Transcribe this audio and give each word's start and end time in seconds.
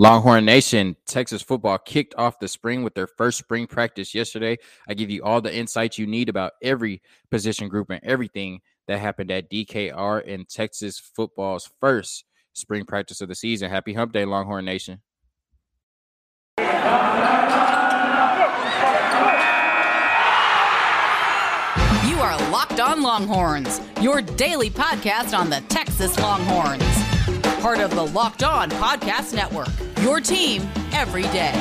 Longhorn 0.00 0.46
Nation, 0.46 0.96
Texas 1.04 1.42
football 1.42 1.76
kicked 1.76 2.14
off 2.16 2.38
the 2.38 2.48
spring 2.48 2.82
with 2.82 2.94
their 2.94 3.06
first 3.06 3.36
spring 3.36 3.66
practice 3.66 4.14
yesterday. 4.14 4.56
I 4.88 4.94
give 4.94 5.10
you 5.10 5.22
all 5.22 5.42
the 5.42 5.54
insights 5.54 5.98
you 5.98 6.06
need 6.06 6.30
about 6.30 6.52
every 6.62 7.02
position 7.30 7.68
group 7.68 7.90
and 7.90 8.00
everything 8.02 8.62
that 8.88 8.98
happened 8.98 9.30
at 9.30 9.50
DKR 9.50 10.24
in 10.24 10.46
Texas 10.46 10.98
football's 10.98 11.68
first 11.80 12.24
spring 12.54 12.86
practice 12.86 13.20
of 13.20 13.28
the 13.28 13.34
season. 13.34 13.68
Happy 13.70 13.92
Hump 13.92 14.12
Day, 14.12 14.24
Longhorn 14.24 14.64
Nation. 14.64 15.02
You 16.56 16.66
are 22.16 22.38
Locked 22.50 22.80
On 22.80 23.02
Longhorns, 23.02 23.82
your 24.00 24.22
daily 24.22 24.70
podcast 24.70 25.38
on 25.38 25.50
the 25.50 25.60
Texas 25.68 26.18
Longhorns. 26.18 26.99
Part 27.60 27.78
of 27.80 27.90
the 27.94 28.06
Locked 28.06 28.42
On 28.42 28.70
Podcast 28.70 29.34
Network 29.34 29.68
your 30.02 30.20
team 30.20 30.62
every 30.92 31.22
day. 31.24 31.52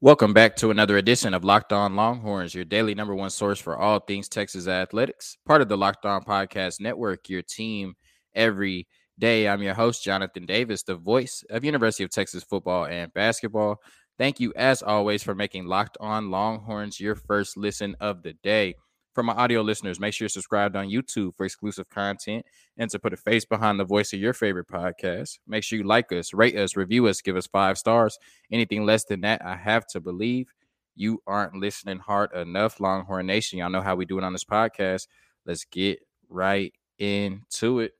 Welcome 0.00 0.34
back 0.34 0.56
to 0.56 0.70
another 0.70 0.98
edition 0.98 1.32
of 1.32 1.44
Locked 1.44 1.72
On 1.72 1.94
Longhorns, 1.94 2.54
your 2.54 2.64
daily 2.64 2.94
number 2.94 3.14
one 3.14 3.30
source 3.30 3.60
for 3.60 3.78
all 3.78 4.00
things 4.00 4.28
Texas 4.28 4.66
athletics, 4.66 5.38
part 5.46 5.62
of 5.62 5.68
the 5.68 5.78
Locked 5.78 6.04
On 6.04 6.22
Podcast 6.22 6.80
Network, 6.80 7.28
your 7.28 7.42
team 7.42 7.94
every 8.34 8.88
day. 9.18 9.48
I'm 9.48 9.62
your 9.62 9.74
host, 9.74 10.04
Jonathan 10.04 10.44
Davis, 10.44 10.82
the 10.82 10.96
voice 10.96 11.44
of 11.50 11.64
University 11.64 12.04
of 12.04 12.10
Texas 12.10 12.42
football 12.42 12.86
and 12.86 13.12
basketball. 13.14 13.80
Thank 14.18 14.40
you, 14.40 14.52
as 14.56 14.82
always, 14.82 15.22
for 15.22 15.34
making 15.34 15.66
Locked 15.66 15.96
On 16.00 16.30
Longhorns 16.30 17.00
your 17.00 17.14
first 17.14 17.56
listen 17.56 17.96
of 18.00 18.22
the 18.22 18.34
day 18.34 18.74
for 19.12 19.22
my 19.22 19.34
audio 19.34 19.60
listeners, 19.60 20.00
make 20.00 20.14
sure 20.14 20.24
you're 20.24 20.30
subscribed 20.30 20.74
on 20.74 20.88
YouTube 20.88 21.34
for 21.36 21.44
exclusive 21.44 21.88
content 21.88 22.46
and 22.76 22.90
to 22.90 22.98
put 22.98 23.12
a 23.12 23.16
face 23.16 23.44
behind 23.44 23.78
the 23.78 23.84
voice 23.84 24.12
of 24.12 24.20
your 24.20 24.32
favorite 24.32 24.68
podcast. 24.68 25.38
Make 25.46 25.64
sure 25.64 25.78
you 25.78 25.84
like 25.84 26.10
us, 26.12 26.32
rate 26.32 26.56
us, 26.56 26.76
review 26.76 27.06
us, 27.06 27.20
give 27.20 27.36
us 27.36 27.46
five 27.46 27.78
stars. 27.78 28.18
Anything 28.50 28.84
less 28.84 29.04
than 29.04 29.20
that, 29.22 29.44
I 29.44 29.56
have 29.56 29.86
to 29.88 30.00
believe 30.00 30.52
you 30.94 31.22
aren't 31.26 31.54
listening 31.54 31.98
hard 31.98 32.34
enough, 32.34 32.80
Longhorn 32.80 33.26
Nation. 33.26 33.58
Y'all 33.58 33.70
know 33.70 33.82
how 33.82 33.96
we 33.96 34.04
do 34.04 34.18
it 34.18 34.24
on 34.24 34.32
this 34.32 34.44
podcast. 34.44 35.08
Let's 35.46 35.64
get 35.64 36.00
right 36.28 36.72
into 36.98 37.80
it. 37.80 37.92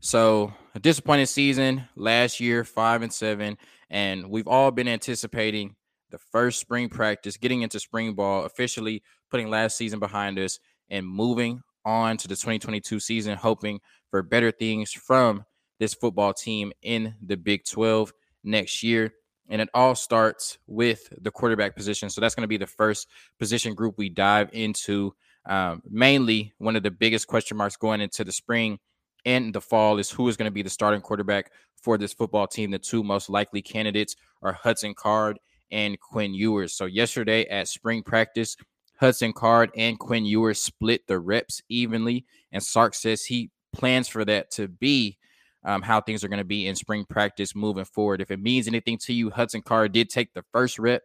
So, 0.00 0.52
a 0.74 0.78
disappointing 0.78 1.26
season 1.26 1.88
last 1.96 2.38
year, 2.38 2.64
five 2.64 3.00
and 3.00 3.12
seven, 3.12 3.56
and 3.88 4.28
we've 4.28 4.48
all 4.48 4.70
been 4.70 4.88
anticipating 4.88 5.76
the 6.14 6.18
first 6.30 6.60
spring 6.60 6.88
practice, 6.88 7.36
getting 7.36 7.62
into 7.62 7.80
spring 7.80 8.14
ball, 8.14 8.44
officially 8.44 9.02
putting 9.32 9.50
last 9.50 9.76
season 9.76 9.98
behind 9.98 10.38
us 10.38 10.60
and 10.88 11.04
moving 11.04 11.60
on 11.84 12.16
to 12.18 12.28
the 12.28 12.36
2022 12.36 13.00
season, 13.00 13.36
hoping 13.36 13.80
for 14.10 14.22
better 14.22 14.52
things 14.52 14.92
from 14.92 15.44
this 15.80 15.92
football 15.92 16.32
team 16.32 16.72
in 16.82 17.16
the 17.20 17.36
Big 17.36 17.64
12 17.64 18.12
next 18.44 18.84
year. 18.84 19.12
And 19.48 19.60
it 19.60 19.68
all 19.74 19.96
starts 19.96 20.56
with 20.68 21.12
the 21.20 21.32
quarterback 21.32 21.74
position. 21.74 22.08
So 22.10 22.20
that's 22.20 22.36
going 22.36 22.44
to 22.44 22.48
be 22.48 22.58
the 22.58 22.66
first 22.68 23.08
position 23.40 23.74
group 23.74 23.96
we 23.98 24.08
dive 24.08 24.50
into. 24.52 25.16
Um, 25.46 25.82
mainly, 25.90 26.52
one 26.58 26.76
of 26.76 26.84
the 26.84 26.92
biggest 26.92 27.26
question 27.26 27.56
marks 27.56 27.76
going 27.76 28.00
into 28.00 28.22
the 28.22 28.30
spring 28.30 28.78
and 29.24 29.52
the 29.52 29.60
fall 29.60 29.98
is 29.98 30.12
who 30.12 30.28
is 30.28 30.36
going 30.36 30.48
to 30.48 30.54
be 30.54 30.62
the 30.62 30.70
starting 30.70 31.00
quarterback 31.00 31.50
for 31.74 31.98
this 31.98 32.12
football 32.12 32.46
team. 32.46 32.70
The 32.70 32.78
two 32.78 33.02
most 33.02 33.28
likely 33.28 33.62
candidates 33.62 34.14
are 34.42 34.52
Hudson 34.52 34.94
Card 34.94 35.38
and 35.74 35.98
Quinn 35.98 36.32
Ewers. 36.32 36.72
So 36.72 36.86
yesterday 36.86 37.44
at 37.48 37.68
spring 37.68 38.02
practice, 38.04 38.56
Hudson 39.00 39.32
Card 39.32 39.70
and 39.76 39.98
Quinn 39.98 40.24
Ewers 40.24 40.60
split 40.60 41.06
the 41.08 41.18
reps 41.18 41.60
evenly, 41.68 42.24
and 42.52 42.62
Sark 42.62 42.94
says 42.94 43.24
he 43.24 43.50
plans 43.72 44.06
for 44.08 44.24
that 44.24 44.52
to 44.52 44.68
be 44.68 45.18
um, 45.64 45.82
how 45.82 46.00
things 46.00 46.22
are 46.22 46.28
going 46.28 46.38
to 46.38 46.44
be 46.44 46.68
in 46.68 46.76
spring 46.76 47.04
practice 47.08 47.56
moving 47.56 47.84
forward. 47.84 48.20
If 48.20 48.30
it 48.30 48.40
means 48.40 48.68
anything 48.68 48.98
to 48.98 49.12
you, 49.12 49.30
Hudson 49.30 49.62
Card 49.62 49.92
did 49.92 50.10
take 50.10 50.32
the 50.32 50.44
first 50.52 50.78
rep. 50.78 51.02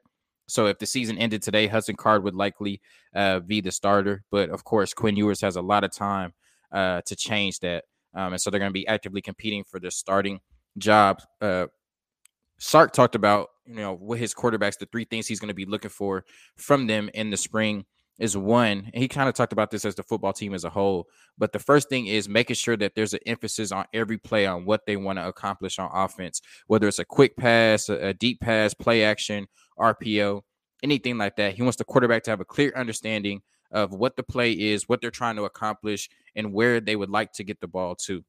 So 0.47 0.67
if 0.67 0.77
the 0.77 0.85
season 0.85 1.17
ended 1.17 1.41
today, 1.41 1.67
Hudson 1.67 1.95
Card 1.95 2.23
would 2.23 2.35
likely 2.35 2.81
uh, 3.15 3.39
be 3.39 3.61
the 3.61 3.71
starter. 3.71 4.23
But 4.29 4.49
of 4.49 4.63
course, 4.63 4.93
Quinn 4.93 5.15
Ewers 5.15 5.41
has 5.41 5.55
a 5.55 5.61
lot 5.61 5.83
of 5.83 5.91
time 5.91 6.33
uh, 6.71 7.01
to 7.05 7.15
change 7.15 7.59
that. 7.61 7.85
Um, 8.13 8.33
and 8.33 8.41
so 8.41 8.49
they're 8.49 8.59
going 8.59 8.71
to 8.71 8.73
be 8.73 8.87
actively 8.87 9.21
competing 9.21 9.63
for 9.63 9.79
the 9.79 9.91
starting 9.91 10.39
job. 10.77 11.21
Uh, 11.41 11.67
Sark 12.59 12.93
talked 12.93 13.15
about 13.15 13.49
you 13.69 13.75
know, 13.75 13.93
with 13.93 14.19
his 14.19 14.33
quarterbacks, 14.33 14.79
the 14.79 14.87
three 14.87 15.05
things 15.05 15.27
he's 15.27 15.39
going 15.39 15.49
to 15.49 15.53
be 15.53 15.65
looking 15.65 15.91
for 15.91 16.25
from 16.57 16.87
them 16.87 17.09
in 17.13 17.29
the 17.29 17.37
spring 17.37 17.85
is 18.19 18.35
one, 18.35 18.89
he 18.93 19.07
kind 19.07 19.29
of 19.29 19.35
talked 19.35 19.53
about 19.53 19.71
this 19.71 19.85
as 19.85 19.95
the 19.95 20.03
football 20.03 20.33
team 20.33 20.53
as 20.53 20.65
a 20.65 20.69
whole. 20.69 21.07
But 21.37 21.53
the 21.53 21.59
first 21.59 21.87
thing 21.87 22.07
is 22.07 22.27
making 22.27 22.57
sure 22.57 22.75
that 22.77 22.93
there's 22.95 23.13
an 23.13 23.21
emphasis 23.25 23.71
on 23.71 23.85
every 23.93 24.17
play 24.17 24.45
on 24.45 24.65
what 24.65 24.85
they 24.85 24.97
want 24.97 25.19
to 25.19 25.27
accomplish 25.27 25.79
on 25.79 25.89
offense, 25.93 26.41
whether 26.67 26.87
it's 26.87 26.99
a 26.99 27.05
quick 27.05 27.37
pass, 27.37 27.87
a 27.87 28.13
deep 28.13 28.41
pass, 28.41 28.73
play 28.73 29.03
action, 29.03 29.47
RPO, 29.79 30.41
anything 30.83 31.17
like 31.17 31.37
that. 31.37 31.53
He 31.53 31.61
wants 31.61 31.77
the 31.77 31.85
quarterback 31.85 32.23
to 32.23 32.31
have 32.31 32.41
a 32.41 32.45
clear 32.45 32.73
understanding 32.75 33.41
of 33.71 33.93
what 33.93 34.17
the 34.17 34.23
play 34.23 34.51
is, 34.51 34.89
what 34.89 34.99
they're 34.99 35.11
trying 35.11 35.37
to 35.37 35.45
accomplish, 35.45 36.09
and 36.35 36.51
where 36.51 36.81
they 36.81 36.95
would 36.95 37.09
like 37.09 37.31
to 37.33 37.43
get 37.43 37.61
the 37.61 37.67
ball 37.67 37.95
to. 37.95 38.25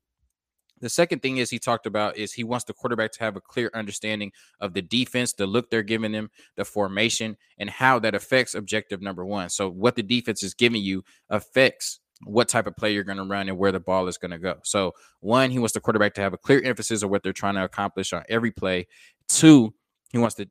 The 0.81 0.89
second 0.89 1.21
thing 1.21 1.37
is 1.37 1.51
he 1.51 1.59
talked 1.59 1.87
about 1.87 2.17
is 2.17 2.33
he 2.33 2.45
wants 2.45 2.65
the 2.65 2.73
quarterback 2.73 3.13
to 3.13 3.21
have 3.21 3.37
a 3.37 3.41
clear 3.41 3.71
understanding 3.75 4.33
of 4.61 4.73
the 4.73 4.83
defense, 4.83 5.33
the 5.33 5.47
look 5.47 5.71
they're 5.71 5.83
giving 5.83 6.13
them, 6.13 6.31
the 6.57 6.65
formation, 6.65 7.37
and 7.59 7.69
how 7.69 7.99
that 7.99 8.15
affects 8.15 8.55
objective 8.55 9.03
number 9.03 9.25
one. 9.25 9.51
So 9.51 9.71
what 9.71 9.97
the 9.97 10.03
defense 10.03 10.43
is 10.43 10.55
giving 10.55 10.83
you 10.83 11.05
affects 11.29 12.01
what 12.25 12.49
type 12.49 12.67
of 12.67 12.77
play 12.77 12.93
you're 12.93 13.05
going 13.05 13.19
to 13.19 13.25
run 13.25 13.49
and 13.49 13.59
where 13.59 13.73
the 13.73 13.81
ball 13.81 14.07
is 14.09 14.19
going 14.19 14.31
to 14.31 14.39
go. 14.39 14.57
So 14.65 14.93
one, 15.21 15.51
he 15.51 15.59
wants 15.59 15.73
the 15.73 15.81
quarterback 15.81 16.15
to 16.15 16.21
have 16.21 16.35
a 16.35 16.39
clear 16.39 16.63
emphasis 16.63 17.03
of 17.03 17.11
what 17.11 17.23
they're 17.23 17.33
trying 17.33 17.55
to 17.55 17.65
accomplish 17.65 18.13
on 18.13 18.25
every 18.29 18.51
play. 18.51 18.87
Two, 19.29 19.75
he 20.13 20.19
wants 20.19 20.35
the 20.35 20.49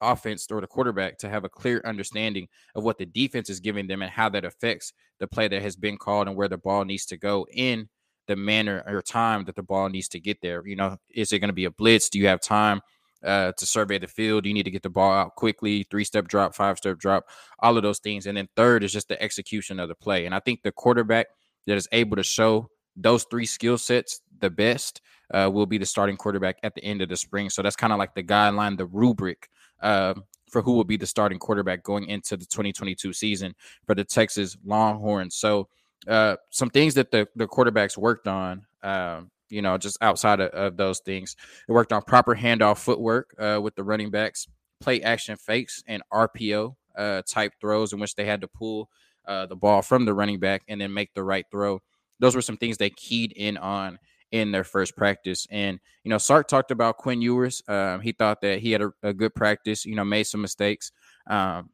offense 0.00 0.46
or 0.50 0.60
the 0.60 0.66
quarterback 0.66 1.18
to 1.18 1.28
have 1.28 1.44
a 1.44 1.48
clear 1.48 1.82
understanding 1.84 2.48
of 2.74 2.84
what 2.84 2.96
the 2.96 3.04
defense 3.04 3.50
is 3.50 3.60
giving 3.60 3.86
them 3.86 4.02
and 4.02 4.10
how 4.10 4.28
that 4.30 4.44
affects 4.44 4.92
the 5.18 5.26
play 5.26 5.46
that 5.48 5.62
has 5.62 5.76
been 5.76 5.98
called 5.98 6.26
and 6.26 6.36
where 6.36 6.48
the 6.48 6.56
ball 6.56 6.84
needs 6.84 7.04
to 7.06 7.18
go 7.18 7.46
in 7.52 7.88
the 8.30 8.36
manner 8.36 8.84
or 8.86 9.02
time 9.02 9.44
that 9.44 9.56
the 9.56 9.62
ball 9.62 9.88
needs 9.88 10.06
to 10.06 10.20
get 10.20 10.40
there. 10.40 10.64
You 10.64 10.76
know, 10.76 10.96
is 11.10 11.32
it 11.32 11.40
going 11.40 11.48
to 11.48 11.54
be 11.54 11.64
a 11.64 11.70
blitz? 11.70 12.08
Do 12.08 12.20
you 12.20 12.28
have 12.28 12.40
time 12.40 12.80
uh, 13.24 13.50
to 13.58 13.66
survey 13.66 13.98
the 13.98 14.06
field? 14.06 14.44
Do 14.44 14.48
you 14.48 14.54
need 14.54 14.62
to 14.62 14.70
get 14.70 14.84
the 14.84 14.88
ball 14.88 15.12
out 15.12 15.34
quickly? 15.34 15.84
Three 15.90 16.04
step 16.04 16.28
drop, 16.28 16.54
five 16.54 16.78
step 16.78 16.96
drop, 16.96 17.26
all 17.58 17.76
of 17.76 17.82
those 17.82 17.98
things. 17.98 18.26
And 18.26 18.36
then 18.36 18.48
third 18.54 18.84
is 18.84 18.92
just 18.92 19.08
the 19.08 19.20
execution 19.20 19.80
of 19.80 19.88
the 19.88 19.96
play. 19.96 20.26
And 20.26 20.34
I 20.34 20.38
think 20.38 20.62
the 20.62 20.70
quarterback 20.70 21.26
that 21.66 21.76
is 21.76 21.88
able 21.90 22.16
to 22.16 22.22
show 22.22 22.70
those 22.94 23.24
three 23.24 23.46
skill 23.46 23.76
sets 23.76 24.20
the 24.38 24.48
best 24.48 25.00
uh, 25.34 25.50
will 25.52 25.66
be 25.66 25.78
the 25.78 25.86
starting 25.86 26.16
quarterback 26.16 26.58
at 26.62 26.76
the 26.76 26.84
end 26.84 27.02
of 27.02 27.08
the 27.08 27.16
spring. 27.16 27.50
So 27.50 27.62
that's 27.62 27.76
kind 27.76 27.92
of 27.92 27.98
like 27.98 28.14
the 28.14 28.22
guideline, 28.22 28.78
the 28.78 28.86
rubric 28.86 29.48
uh, 29.82 30.14
for 30.48 30.62
who 30.62 30.72
will 30.74 30.84
be 30.84 30.96
the 30.96 31.06
starting 31.06 31.38
quarterback 31.40 31.82
going 31.82 32.06
into 32.06 32.36
the 32.36 32.46
2022 32.46 33.12
season 33.12 33.56
for 33.86 33.96
the 33.96 34.04
Texas 34.04 34.56
Longhorns. 34.64 35.34
So 35.34 35.68
uh, 36.06 36.36
some 36.50 36.70
things 36.70 36.94
that 36.94 37.10
the, 37.10 37.28
the 37.36 37.46
quarterbacks 37.46 37.96
worked 37.96 38.26
on, 38.26 38.66
um, 38.82 39.30
you 39.48 39.62
know, 39.62 39.76
just 39.76 39.98
outside 40.00 40.40
of, 40.40 40.50
of, 40.50 40.76
those 40.76 41.00
things. 41.00 41.36
They 41.66 41.74
worked 41.74 41.92
on 41.92 42.02
proper 42.02 42.34
handoff 42.34 42.78
footwork 42.78 43.34
uh, 43.38 43.60
with 43.62 43.74
the 43.74 43.84
running 43.84 44.10
backs, 44.10 44.46
play 44.80 45.02
action 45.02 45.36
fakes, 45.36 45.82
and 45.86 46.02
RPO 46.12 46.74
uh, 46.96 47.22
type 47.28 47.52
throws 47.60 47.92
in 47.92 48.00
which 48.00 48.14
they 48.14 48.24
had 48.24 48.40
to 48.40 48.48
pull 48.48 48.88
uh, 49.26 49.46
the 49.46 49.56
ball 49.56 49.82
from 49.82 50.04
the 50.04 50.14
running 50.14 50.40
back 50.40 50.62
and 50.68 50.80
then 50.80 50.92
make 50.92 51.12
the 51.14 51.22
right 51.22 51.44
throw. 51.50 51.80
Those 52.18 52.34
were 52.34 52.42
some 52.42 52.56
things 52.56 52.76
they 52.76 52.90
keyed 52.90 53.32
in 53.32 53.56
on 53.56 53.98
in 54.32 54.52
their 54.52 54.64
first 54.64 54.96
practice. 54.96 55.46
And, 55.50 55.80
you 56.04 56.10
know, 56.10 56.18
Sark 56.18 56.46
talked 56.46 56.70
about 56.70 56.98
Quinn 56.98 57.20
Ewers. 57.20 57.62
Um, 57.66 58.00
he 58.00 58.12
thought 58.12 58.40
that 58.42 58.60
he 58.60 58.72
had 58.72 58.82
a, 58.82 58.92
a, 59.02 59.12
good 59.12 59.34
practice, 59.34 59.84
you 59.84 59.96
know, 59.96 60.04
made 60.04 60.24
some 60.24 60.40
mistakes. 60.40 60.92
Um, 61.28 61.70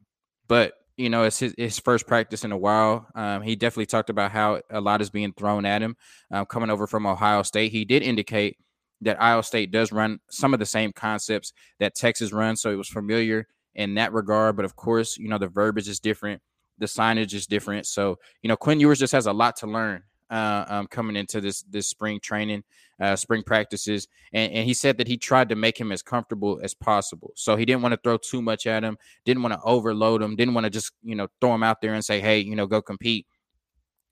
but 0.47 0.73
you 0.97 1.09
know, 1.09 1.23
it's 1.23 1.39
his, 1.39 1.53
his 1.57 1.79
first 1.79 2.07
practice 2.07 2.43
in 2.43 2.51
a 2.51 2.57
while. 2.57 3.07
Um, 3.15 3.43
he 3.43 3.55
definitely 3.55 3.85
talked 3.85 4.09
about 4.09 4.31
how 4.31 4.61
a 4.69 4.81
lot 4.81 5.01
is 5.01 5.11
being 5.11 5.31
thrown 5.33 5.65
at 5.65 5.81
him 5.81 5.95
um, 6.31 6.45
coming 6.47 6.71
over 6.71 6.87
from 6.87 7.05
Ohio 7.05 7.43
State. 7.43 7.71
He 7.71 7.85
did 7.85 8.01
indicate 8.01 8.57
that 9.01 9.17
Ohio 9.17 9.41
State 9.41 9.71
does 9.71 9.91
run 9.91 10.19
some 10.29 10.53
of 10.53 10.59
the 10.59 10.65
same 10.65 10.91
concepts 10.91 11.53
that 11.79 11.93
Texas 11.93 12.33
runs, 12.33 12.61
so 12.61 12.71
it 12.71 12.75
was 12.75 12.89
familiar 12.89 13.47
in 13.75 13.93
that 13.93 14.11
regard. 14.11 14.55
But 14.55 14.65
of 14.65 14.75
course, 14.75 15.17
you 15.17 15.29
know, 15.29 15.37
the 15.37 15.47
verbiage 15.47 15.87
is 15.87 15.99
different, 15.99 16.41
the 16.79 16.87
signage 16.87 17.33
is 17.35 17.45
different. 17.45 17.85
So, 17.85 18.17
you 18.41 18.47
know, 18.47 18.57
Quinn 18.57 18.79
Ewers 18.79 18.99
just 18.99 19.13
has 19.13 19.27
a 19.27 19.33
lot 19.33 19.55
to 19.57 19.67
learn 19.67 20.03
uh, 20.29 20.65
um, 20.67 20.87
coming 20.87 21.15
into 21.15 21.41
this 21.41 21.63
this 21.63 21.87
spring 21.87 22.19
training, 22.19 22.63
uh, 23.01 23.15
spring 23.15 23.43
practices, 23.43 24.07
and, 24.33 24.51
and 24.51 24.65
he 24.65 24.73
said 24.73 24.97
that 24.97 25.07
he 25.07 25.17
tried 25.17 25.49
to 25.49 25.55
make 25.55 25.77
him 25.79 25.91
as 25.91 26.01
comfortable 26.01 26.59
as 26.63 26.73
possible. 26.73 27.31
So 27.35 27.55
he 27.55 27.65
didn't 27.65 27.81
want 27.81 27.93
to 27.93 27.99
throw 28.03 28.17
too 28.17 28.41
much 28.41 28.67
at 28.67 28.83
him, 28.83 28.97
didn't 29.25 29.43
want 29.43 29.53
to 29.53 29.61
overload 29.63 30.21
him, 30.21 30.35
didn't 30.35 30.53
want 30.53 30.65
to 30.65 30.69
just 30.69 30.91
you 31.03 31.15
know 31.15 31.27
throw 31.41 31.53
him 31.53 31.63
out 31.63 31.81
there 31.81 31.93
and 31.93 32.03
say, 32.03 32.19
hey, 32.19 32.39
you 32.39 32.55
know, 32.55 32.67
go 32.67 32.81
compete. 32.81 33.25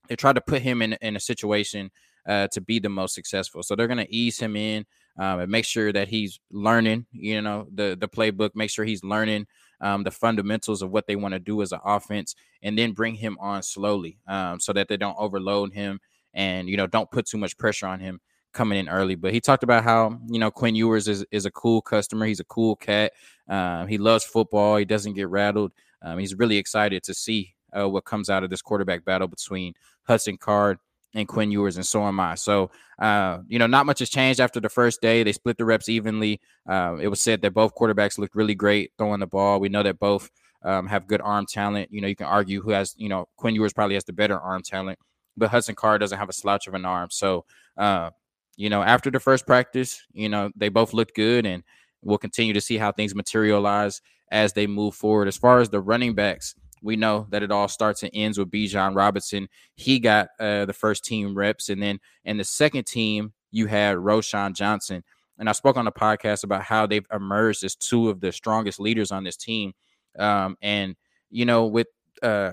They 0.08 0.16
tried 0.16 0.34
to 0.34 0.40
put 0.40 0.62
him 0.62 0.82
in 0.82 0.94
in 1.02 1.16
a 1.16 1.20
situation 1.20 1.90
uh, 2.26 2.48
to 2.52 2.60
be 2.60 2.78
the 2.78 2.88
most 2.88 3.14
successful. 3.14 3.62
So 3.62 3.74
they're 3.74 3.86
going 3.86 4.04
to 4.04 4.14
ease 4.14 4.38
him 4.38 4.56
in 4.56 4.84
um, 5.18 5.40
and 5.40 5.50
make 5.50 5.64
sure 5.64 5.92
that 5.92 6.08
he's 6.08 6.40
learning, 6.50 7.06
you 7.12 7.40
know, 7.42 7.66
the 7.72 7.96
the 7.98 8.08
playbook. 8.08 8.50
Make 8.54 8.70
sure 8.70 8.84
he's 8.84 9.04
learning 9.04 9.46
um, 9.80 10.02
the 10.02 10.10
fundamentals 10.10 10.82
of 10.82 10.90
what 10.90 11.06
they 11.06 11.16
want 11.16 11.32
to 11.32 11.38
do 11.38 11.62
as 11.62 11.72
an 11.72 11.80
offense, 11.84 12.34
and 12.62 12.78
then 12.78 12.92
bring 12.92 13.14
him 13.14 13.36
on 13.40 13.62
slowly 13.62 14.18
um, 14.26 14.60
so 14.60 14.72
that 14.72 14.88
they 14.88 14.96
don't 14.96 15.16
overload 15.18 15.72
him 15.72 16.00
and 16.34 16.68
you 16.68 16.76
know 16.76 16.86
don't 16.86 17.10
put 17.10 17.26
too 17.26 17.38
much 17.38 17.56
pressure 17.58 17.86
on 17.86 17.98
him 17.98 18.20
coming 18.52 18.78
in 18.78 18.88
early. 18.88 19.14
But 19.14 19.32
he 19.32 19.40
talked 19.40 19.62
about 19.62 19.84
how 19.84 20.18
you 20.28 20.38
know 20.38 20.50
Quinn 20.50 20.76
Ewers 20.76 21.08
is 21.08 21.24
is 21.30 21.46
a 21.46 21.50
cool 21.50 21.82
customer. 21.82 22.26
He's 22.26 22.40
a 22.40 22.44
cool 22.44 22.76
cat. 22.76 23.12
Um, 23.48 23.88
he 23.88 23.98
loves 23.98 24.24
football. 24.24 24.76
He 24.76 24.84
doesn't 24.84 25.14
get 25.14 25.28
rattled. 25.28 25.72
Um, 26.02 26.18
he's 26.18 26.34
really 26.34 26.58
excited 26.58 27.02
to 27.04 27.14
see 27.14 27.54
uh, 27.76 27.88
what 27.88 28.04
comes 28.04 28.30
out 28.30 28.44
of 28.44 28.50
this 28.50 28.62
quarterback 28.62 29.04
battle 29.04 29.28
between 29.28 29.74
Hudson 30.04 30.36
Card 30.36 30.78
and 31.16 31.26
Quinn 31.26 31.50
Ewers, 31.50 31.76
and 31.76 31.86
so 31.86 32.04
am 32.04 32.20
I. 32.20 32.34
So, 32.34 32.70
uh, 32.98 33.38
you 33.48 33.58
know, 33.58 33.66
not 33.66 33.86
much 33.86 34.00
has 34.00 34.10
changed 34.10 34.38
after 34.38 34.60
the 34.60 34.68
first 34.68 35.00
day. 35.00 35.22
They 35.22 35.32
split 35.32 35.56
the 35.56 35.64
reps 35.64 35.88
evenly. 35.88 36.42
Uh, 36.68 36.98
it 37.00 37.08
was 37.08 37.22
said 37.22 37.40
that 37.40 37.54
both 37.54 37.74
quarterbacks 37.74 38.18
looked 38.18 38.36
really 38.36 38.54
great 38.54 38.92
throwing 38.98 39.20
the 39.20 39.26
ball. 39.26 39.58
We 39.58 39.70
know 39.70 39.82
that 39.82 39.98
both 39.98 40.30
um, 40.62 40.86
have 40.86 41.06
good 41.06 41.22
arm 41.22 41.46
talent. 41.46 41.88
You 41.90 42.02
know, 42.02 42.08
you 42.08 42.14
can 42.14 42.26
argue 42.26 42.60
who 42.60 42.70
has, 42.70 42.94
you 42.98 43.08
know, 43.08 43.28
Quinn 43.36 43.54
Ewers 43.54 43.72
probably 43.72 43.94
has 43.94 44.04
the 44.04 44.12
better 44.12 44.38
arm 44.38 44.62
talent, 44.62 44.98
but 45.38 45.48
Hudson 45.48 45.74
Card 45.74 46.02
doesn't 46.02 46.18
have 46.18 46.28
a 46.28 46.34
slouch 46.34 46.66
of 46.66 46.74
an 46.74 46.84
arm. 46.84 47.08
So, 47.10 47.46
uh, 47.78 48.10
you 48.58 48.68
know, 48.68 48.82
after 48.82 49.10
the 49.10 49.20
first 49.20 49.46
practice, 49.46 50.02
you 50.12 50.28
know, 50.28 50.50
they 50.54 50.68
both 50.68 50.92
looked 50.92 51.14
good, 51.14 51.46
and 51.46 51.62
we'll 52.02 52.18
continue 52.18 52.52
to 52.52 52.60
see 52.60 52.76
how 52.76 52.92
things 52.92 53.14
materialize 53.14 54.02
as 54.30 54.52
they 54.52 54.66
move 54.66 54.94
forward. 54.94 55.28
As 55.28 55.36
far 55.38 55.60
as 55.60 55.70
the 55.70 55.80
running 55.80 56.14
backs, 56.14 56.54
we 56.86 56.96
know 56.96 57.26
that 57.30 57.42
it 57.42 57.50
all 57.50 57.68
starts 57.68 58.02
and 58.02 58.12
ends 58.14 58.38
with 58.38 58.50
Bijan 58.50 58.94
Robinson. 58.94 59.48
He 59.74 59.98
got 59.98 60.28
uh, 60.40 60.64
the 60.64 60.72
first 60.72 61.04
team 61.04 61.34
reps, 61.34 61.68
and 61.68 61.82
then 61.82 61.98
in 62.24 62.36
the 62.38 62.44
second 62.44 62.86
team, 62.86 63.32
you 63.50 63.66
had 63.66 63.96
Roschon 63.96 64.54
Johnson. 64.54 65.02
And 65.38 65.48
I 65.48 65.52
spoke 65.52 65.76
on 65.76 65.84
the 65.84 65.92
podcast 65.92 66.44
about 66.44 66.62
how 66.62 66.86
they've 66.86 67.06
emerged 67.12 67.64
as 67.64 67.74
two 67.74 68.08
of 68.08 68.20
the 68.20 68.32
strongest 68.32 68.80
leaders 68.80 69.10
on 69.10 69.24
this 69.24 69.36
team. 69.36 69.74
Um, 70.18 70.56
and 70.62 70.96
you 71.28 71.44
know, 71.44 71.66
with 71.66 71.88
uh, 72.22 72.52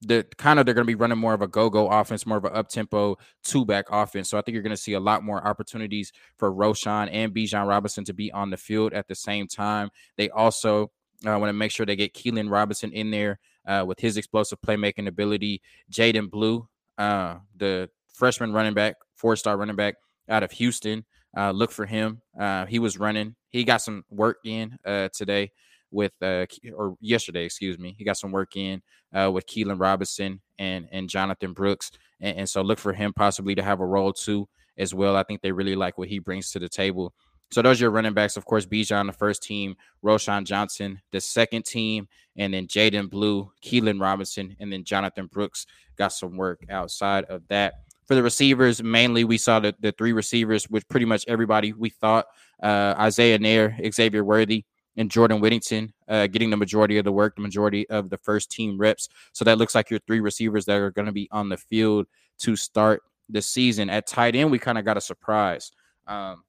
the 0.00 0.26
kind 0.36 0.58
of 0.58 0.66
they're 0.66 0.74
going 0.74 0.86
to 0.86 0.90
be 0.90 0.96
running 0.96 1.18
more 1.18 1.34
of 1.34 1.42
a 1.42 1.46
go-go 1.46 1.88
offense, 1.88 2.26
more 2.26 2.38
of 2.38 2.44
an 2.44 2.52
up-tempo 2.54 3.18
two-back 3.44 3.84
offense. 3.90 4.28
So 4.30 4.36
I 4.36 4.40
think 4.40 4.54
you're 4.54 4.62
going 4.62 4.70
to 4.70 4.82
see 4.82 4.94
a 4.94 5.00
lot 5.00 5.22
more 5.22 5.46
opportunities 5.46 6.10
for 6.38 6.52
Roschon 6.52 7.08
and 7.12 7.32
Bijan 7.32 7.68
Robinson 7.68 8.04
to 8.06 8.14
be 8.14 8.32
on 8.32 8.50
the 8.50 8.56
field 8.56 8.94
at 8.94 9.06
the 9.06 9.14
same 9.14 9.46
time. 9.46 9.90
They 10.16 10.28
also 10.30 10.90
I 11.30 11.36
want 11.36 11.50
to 11.50 11.54
make 11.54 11.70
sure 11.70 11.86
they 11.86 11.96
get 11.96 12.14
Keilan 12.14 12.50
Robinson 12.50 12.92
in 12.92 13.10
there 13.10 13.38
uh, 13.66 13.84
with 13.86 14.00
his 14.00 14.16
explosive 14.16 14.60
playmaking 14.60 15.06
ability. 15.06 15.62
Jaydon 15.90 16.30
Blue, 16.30 16.68
uh, 16.98 17.36
the 17.56 17.88
freshman 18.12 18.52
running 18.52 18.74
back, 18.74 18.96
four-star 19.14 19.56
running 19.56 19.76
back 19.76 19.94
out 20.28 20.42
of 20.42 20.50
Houston. 20.52 21.04
Uh, 21.36 21.50
look 21.50 21.70
for 21.70 21.86
him. 21.86 22.20
Uh, 22.38 22.66
he 22.66 22.78
was 22.78 22.98
running. 22.98 23.34
He 23.48 23.64
got 23.64 23.82
some 23.82 24.04
work 24.10 24.38
in 24.44 24.76
uh, 24.84 25.08
today 25.12 25.52
with 25.90 26.12
uh 26.22 26.46
or 26.74 26.96
yesterday, 27.00 27.44
excuse 27.44 27.78
me. 27.78 27.94
He 27.98 28.04
got 28.04 28.16
some 28.16 28.32
work 28.32 28.56
in 28.56 28.80
with 29.12 29.46
Keilan 29.46 29.78
Robinson 29.78 30.40
and 30.58 30.88
and 30.90 31.08
Jonathan 31.08 31.52
Brooks. 31.52 31.90
And, 32.18 32.38
and, 32.38 32.48
so 32.48 32.62
look 32.62 32.78
for 32.78 32.94
him 32.94 33.12
possibly 33.12 33.54
to 33.54 33.62
have 33.62 33.80
a 33.80 33.86
role 33.86 34.14
too 34.14 34.48
as 34.78 34.94
well. 34.94 35.16
I 35.16 35.22
think 35.22 35.42
they 35.42 35.52
really 35.52 35.76
like 35.76 35.98
what 35.98 36.08
he 36.08 36.18
brings 36.18 36.50
to 36.52 36.58
the 36.58 36.68
table. 36.68 37.12
So 37.52 37.60
those 37.60 37.80
are 37.80 37.84
your 37.84 37.90
running 37.90 38.14
backs, 38.14 38.38
of 38.38 38.46
course, 38.46 38.64
Bijan 38.64 39.06
the 39.06 39.12
first 39.12 39.42
team, 39.42 39.76
Roschon 40.02 40.44
Johnson 40.44 41.02
the 41.10 41.20
second 41.20 41.66
team, 41.66 42.08
and 42.34 42.54
then 42.54 42.66
Jaydon 42.66 43.10
Blue, 43.10 43.52
Keilan 43.62 44.00
Robinson, 44.00 44.56
and 44.58 44.72
then 44.72 44.84
Jonathan 44.84 45.26
Brooks 45.26 45.66
got 45.96 46.14
some 46.14 46.38
work 46.38 46.64
outside 46.70 47.24
of 47.24 47.46
that. 47.48 47.74
For 48.06 48.14
the 48.14 48.22
receivers, 48.22 48.82
mainly 48.82 49.24
we 49.24 49.36
saw 49.36 49.60
the, 49.60 49.74
the 49.80 49.92
three 49.92 50.12
receivers, 50.12 50.64
which 50.70 50.88
pretty 50.88 51.04
much 51.04 51.26
everybody 51.28 51.74
we 51.74 51.90
thought 51.90 52.24
uh, 52.62 52.94
Isaiah 52.98 53.38
Neyor, 53.38 53.92
Xavier 53.94 54.24
Worthy, 54.24 54.64
and 54.96 55.10
Jordan 55.10 55.40
Whittington 55.40 55.92
uh, 56.08 56.28
getting 56.28 56.48
the 56.48 56.56
majority 56.56 56.96
of 56.96 57.04
the 57.04 57.12
work, 57.12 57.36
the 57.36 57.42
majority 57.42 57.88
of 57.90 58.08
the 58.08 58.18
first 58.18 58.50
team 58.50 58.78
reps. 58.78 59.10
So 59.32 59.44
that 59.44 59.58
looks 59.58 59.74
like 59.74 59.90
your 59.90 60.00
three 60.06 60.20
receivers 60.20 60.64
that 60.66 60.78
are 60.78 60.90
going 60.90 61.06
to 61.06 61.12
be 61.12 61.28
on 61.30 61.50
the 61.50 61.58
field 61.58 62.06
to 62.40 62.56
start 62.56 63.02
the 63.28 63.42
season. 63.42 63.90
At 63.90 64.06
tight 64.06 64.36
end, 64.36 64.50
we 64.50 64.58
kind 64.58 64.78
of 64.78 64.86
got 64.86 64.96
a 64.96 65.02
surprise. 65.02 65.70
Um, 66.06 66.44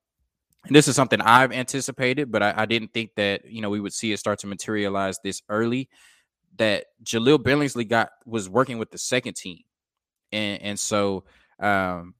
this 0.69 0.87
is 0.87 0.95
something 0.95 1.19
I've 1.21 1.51
anticipated, 1.51 2.31
but 2.31 2.41
I, 2.41 2.53
I, 2.57 2.65
didn't 2.65 2.93
think 2.93 3.11
that 3.15 3.49
you 3.51 3.61
know 3.61 3.69
we 3.69 3.79
would 3.79 3.93
see 3.93 4.13
it 4.13 4.19
start 4.19 4.39
to 4.39 4.47
materialize 4.47 5.19
this 5.23 5.41
early. 5.49 5.89
That 6.57 6.85
Jahleel 7.03 7.39
Billingsley 7.39 7.87
got 7.87 8.09
was 8.25 8.49
working 8.49 8.77
with 8.77 8.91
the 8.91 8.97
second 8.97 9.35
team, 9.35 9.59
and 10.31 10.61
and 10.61 10.79
so 10.79 11.25
um, 11.59 12.13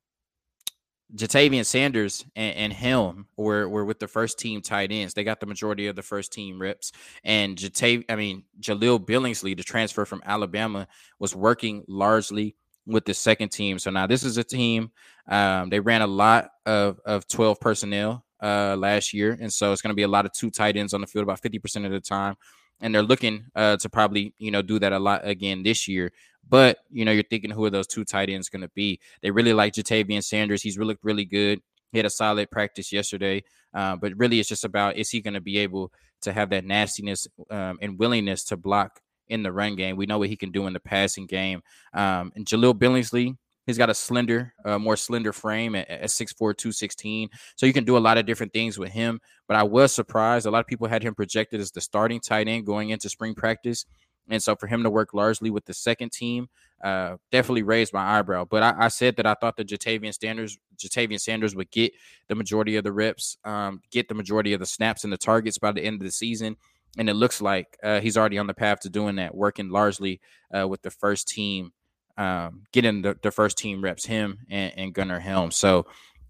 Ja'Tavion 1.16 1.66
Sanders 1.66 2.26
and, 2.36 2.56
and 2.56 2.74
Helm 2.74 3.28
were, 3.38 3.70
were 3.70 3.86
with 3.86 4.00
the 4.00 4.08
first 4.08 4.40
team 4.40 4.62
tight 4.62 4.92
ends. 4.92 5.14
They 5.14 5.24
got 5.24 5.40
the 5.40 5.46
majority 5.46 5.88
of 5.88 5.96
the 5.96 6.02
first 6.02 6.34
team 6.34 6.60
reps. 6.60 6.92
And 7.24 7.56
Jatav, 7.56 8.06
I 8.10 8.16
mean, 8.16 8.44
Jahleel 8.60 9.00
Billingsley, 9.00 9.56
the 9.56 9.64
transfer 9.64 10.06
from 10.06 10.24
Alabama, 10.26 10.88
was 11.20 11.36
working 11.36 11.84
largely 11.88 12.56
with 12.88 13.06
the 13.06 13.14
second 13.14 13.50
team. 13.50 13.78
So 13.78 13.92
now 13.92 14.08
this 14.08 14.24
is 14.24 14.38
a 14.38 14.44
team. 14.44 14.92
Um, 15.28 15.70
they 15.70 15.80
ran 15.80 16.02
a 16.02 16.08
lot 16.08 16.50
of, 16.66 17.00
of 17.06 17.28
12 17.28 17.60
personnel 17.60 18.26
uh, 18.44 18.76
last 18.78 19.14
year. 19.14 19.38
And 19.40 19.52
so 19.52 19.72
it's 19.72 19.82
going 19.82 19.92
to 19.92 19.96
be 19.96 20.04
a 20.04 20.08
lot 20.08 20.26
of 20.26 20.34
two 20.34 20.52
tight 20.52 20.76
ends 20.78 20.94
on 20.94 21.02
the 21.02 21.08
field 21.08 21.24
about 21.24 21.42
50% 21.42 21.86
of 21.86 21.92
the 21.92 22.02
time. 22.02 22.36
And 22.82 22.94
they're 22.94 23.02
looking 23.02 23.46
uh, 23.56 23.78
to 23.78 23.90
probably, 23.90 24.34
you 24.38 24.52
know, 24.52 24.62
do 24.62 24.78
that 24.80 24.92
a 24.92 25.00
lot 25.00 25.22
again 25.24 25.64
this 25.64 25.88
year. 25.88 26.12
But 26.48 26.80
you 26.92 27.06
know, 27.06 27.12
you're 27.12 27.24
thinking 27.24 27.52
who 27.52 27.66
are 27.66 27.70
those 27.70 27.88
two 27.88 28.04
tight 28.04 28.30
ends 28.30 28.50
going 28.50 28.64
to 28.64 28.72
be? 28.76 29.00
They 29.22 29.32
really 29.32 29.54
like 29.54 29.74
Ja'Tavion 29.74 30.24
Sanders. 30.24 30.62
He's 30.62 30.78
really 30.78 30.98
really 31.02 31.26
good. 31.26 31.62
He 31.92 32.00
had 32.00 32.06
a 32.06 32.10
solid 32.10 32.52
practice 32.52 32.92
yesterday. 32.92 33.44
Uh, 33.74 33.96
but 33.96 34.14
really, 34.18 34.40
it's 34.40 34.50
just 34.50 34.66
about 34.66 34.98
is 34.98 35.10
he 35.10 35.22
going 35.22 35.36
to 35.36 35.42
be 35.42 35.60
able 35.60 35.92
to 36.22 36.34
have 36.34 36.50
that 36.50 36.66
nastiness 36.66 37.28
um, 37.50 37.78
and 37.82 37.98
willingness 37.98 38.44
to 38.46 38.58
block 38.58 39.00
in 39.28 39.44
the 39.44 39.52
run 39.52 39.76
game? 39.76 39.96
We 39.96 40.06
know 40.06 40.20
what 40.20 40.30
he 40.30 40.36
can 40.36 40.52
do 40.52 40.68
in 40.68 40.74
the 40.74 40.80
passing 40.80 41.28
game. 41.28 41.62
Um, 41.94 42.32
and 42.36 42.46
Jahleel 42.46 42.78
Billingsley, 42.78 43.38
He's 43.66 43.78
got 43.78 43.90
a 43.90 43.94
slender, 43.94 44.54
uh, 44.66 44.78
more 44.78 44.98
slender 44.98 45.32
frame 45.32 45.76
at, 45.76 45.90
at 45.90 46.10
6'4, 46.10 46.36
216. 46.38 47.30
So 47.56 47.66
you 47.66 47.74
can 47.74 47.86
do 47.86 47.98
a 47.98 48.00
lot 48.00 48.18
of 48.18 48.26
different 48.26 48.52
things 48.52 48.78
with 48.78 48.92
him. 48.92 49.22
But 49.48 49.58
I 49.58 49.64
was 49.64 49.94
surprised. 49.94 50.46
A 50.46 50.52
lot 50.52 50.60
of 50.60 50.68
people 50.68 50.88
had 50.88 51.04
him 51.04 51.16
projected 51.16 51.62
as 51.62 51.72
the 51.72 51.82
starting 51.82 52.20
tight 52.20 52.48
end 52.48 52.66
going 52.66 52.90
into 52.90 53.10
spring 53.10 53.36
practice. 53.36 53.86
And 54.30 54.42
so 54.42 54.56
for 54.56 54.68
him 54.68 54.84
to 54.84 54.90
work 54.90 55.14
largely 55.14 55.50
with 55.50 55.66
the 55.66 55.74
second 55.74 56.12
team, 56.12 56.48
uh, 56.84 57.18
definitely 57.32 57.64
raised 57.64 57.94
my 57.94 58.20
eyebrow. 58.20 58.46
But 58.46 58.64
I, 58.64 58.86
I, 58.86 58.88
said 58.88 59.16
that 59.18 59.26
I 59.26 59.36
thought 59.36 59.58
the 59.58 59.66
Ja'Tavion 59.66 60.18
Sanders, 60.18 60.58
Ja'Tavion 60.78 61.20
Sanders 61.20 61.56
would 61.56 61.72
get 61.72 61.94
the 62.28 62.36
majority 62.36 62.76
of 62.76 62.84
the 62.84 62.92
reps, 62.92 63.38
um, 63.46 63.82
get 63.92 64.08
the 64.08 64.14
majority 64.14 64.54
of 64.54 64.60
the 64.60 64.66
snaps 64.66 65.04
and 65.04 65.12
the 65.12 65.18
targets 65.18 65.58
by 65.58 65.72
the 65.72 65.82
end 65.82 66.02
of 66.02 66.06
the 66.06 66.12
season. 66.12 66.58
And 66.98 67.10
it 67.10 67.16
looks 67.16 67.42
like 67.42 67.78
uh, 67.84 68.02
he's 68.02 68.18
already 68.18 68.38
on 68.38 68.48
the 68.48 68.54
path 68.54 68.82
to 68.82 68.90
doing 68.90 69.16
that, 69.16 69.36
working 69.36 69.70
largely 69.70 70.22
uh, 70.58 70.68
with 70.68 70.82
the 70.84 70.92
first 70.92 71.28
team, 71.28 71.72
um, 72.18 72.64
getting 72.72 73.02
the, 73.02 73.18
the, 73.22 73.32
first 73.32 73.58
team 73.58 73.84
reps, 73.84 74.06
him 74.06 74.40
and, 74.50 74.74
and 74.78 74.94
Gunnar 74.94 75.20
Helm. 75.20 75.52
So 75.52 75.86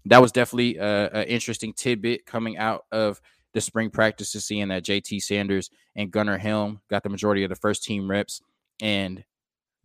that 0.06 0.20
was 0.20 0.32
definitely 0.32 0.78
an 0.78 1.24
interesting 1.24 1.72
tidbit 1.72 2.26
coming 2.26 2.56
out 2.56 2.84
of 2.92 3.20
the 3.52 3.60
spring 3.60 3.90
practices, 3.90 4.44
seeing 4.44 4.68
that 4.68 4.84
JT 4.84 5.22
Sanders 5.22 5.70
and 5.94 6.10
Gunnar 6.10 6.38
Helm 6.38 6.80
got 6.90 7.02
the 7.02 7.08
majority 7.08 7.44
of 7.44 7.50
the 7.50 7.56
first 7.56 7.84
team 7.84 8.10
reps, 8.10 8.40
and 8.80 9.24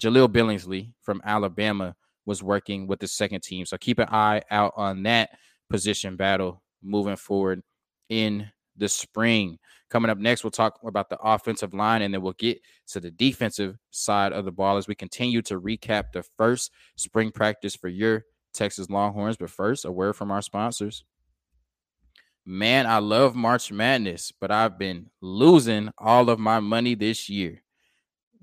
Jahleel 0.02 0.28
Billingsley 0.28 0.94
from 1.02 1.22
Alabama 1.24 1.96
was 2.26 2.42
working 2.42 2.88
with 2.88 3.00
the 3.00 3.08
second 3.08 3.42
team. 3.44 3.66
So 3.66 3.78
keep 3.78 4.00
an 4.00 4.08
eye 4.10 4.42
out 4.50 4.74
on 4.76 5.04
that 5.04 5.32
position 5.70 6.16
battle 6.16 6.62
moving 6.82 7.16
forward 7.16 7.62
in 8.10 8.50
the 8.80 8.90
spring. 8.90 9.60
Coming 9.90 10.12
up 10.12 10.18
next, 10.18 10.44
we'll 10.44 10.52
talk 10.52 10.80
about 10.86 11.10
the 11.10 11.20
offensive 11.20 11.74
line 11.74 12.02
and 12.02 12.14
then 12.14 12.22
we'll 12.22 12.34
get 12.34 12.62
to 12.88 13.00
the 13.00 13.12
defensive 13.12 13.78
side 13.92 14.34
of 14.34 14.46
the 14.46 14.52
ball 14.52 14.78
as 14.78 14.88
we 14.88 14.96
continue 14.96 15.42
to 15.44 15.60
recap 15.60 16.12
the 16.14 16.24
first 16.38 16.72
spring 16.96 17.32
practice 17.32 17.76
for 17.76 17.88
your 17.88 18.26
Texas 18.54 18.90
Longhorns. 18.90 19.38
But 19.38 19.50
first, 19.50 19.86
a 19.86 19.92
word 19.92 20.14
from 20.16 20.32
our 20.32 20.42
sponsors. 20.42 21.04
Man, 22.46 22.88
I 22.88 22.98
love 22.98 23.36
March 23.36 23.72
Madness, 23.72 24.32
but 24.32 24.50
I've 24.50 24.80
been 24.80 25.10
losing 25.22 25.92
all 25.98 26.30
of 26.30 26.40
my 26.40 26.60
money 26.60 26.96
this 26.96 27.30
year. 27.30 27.62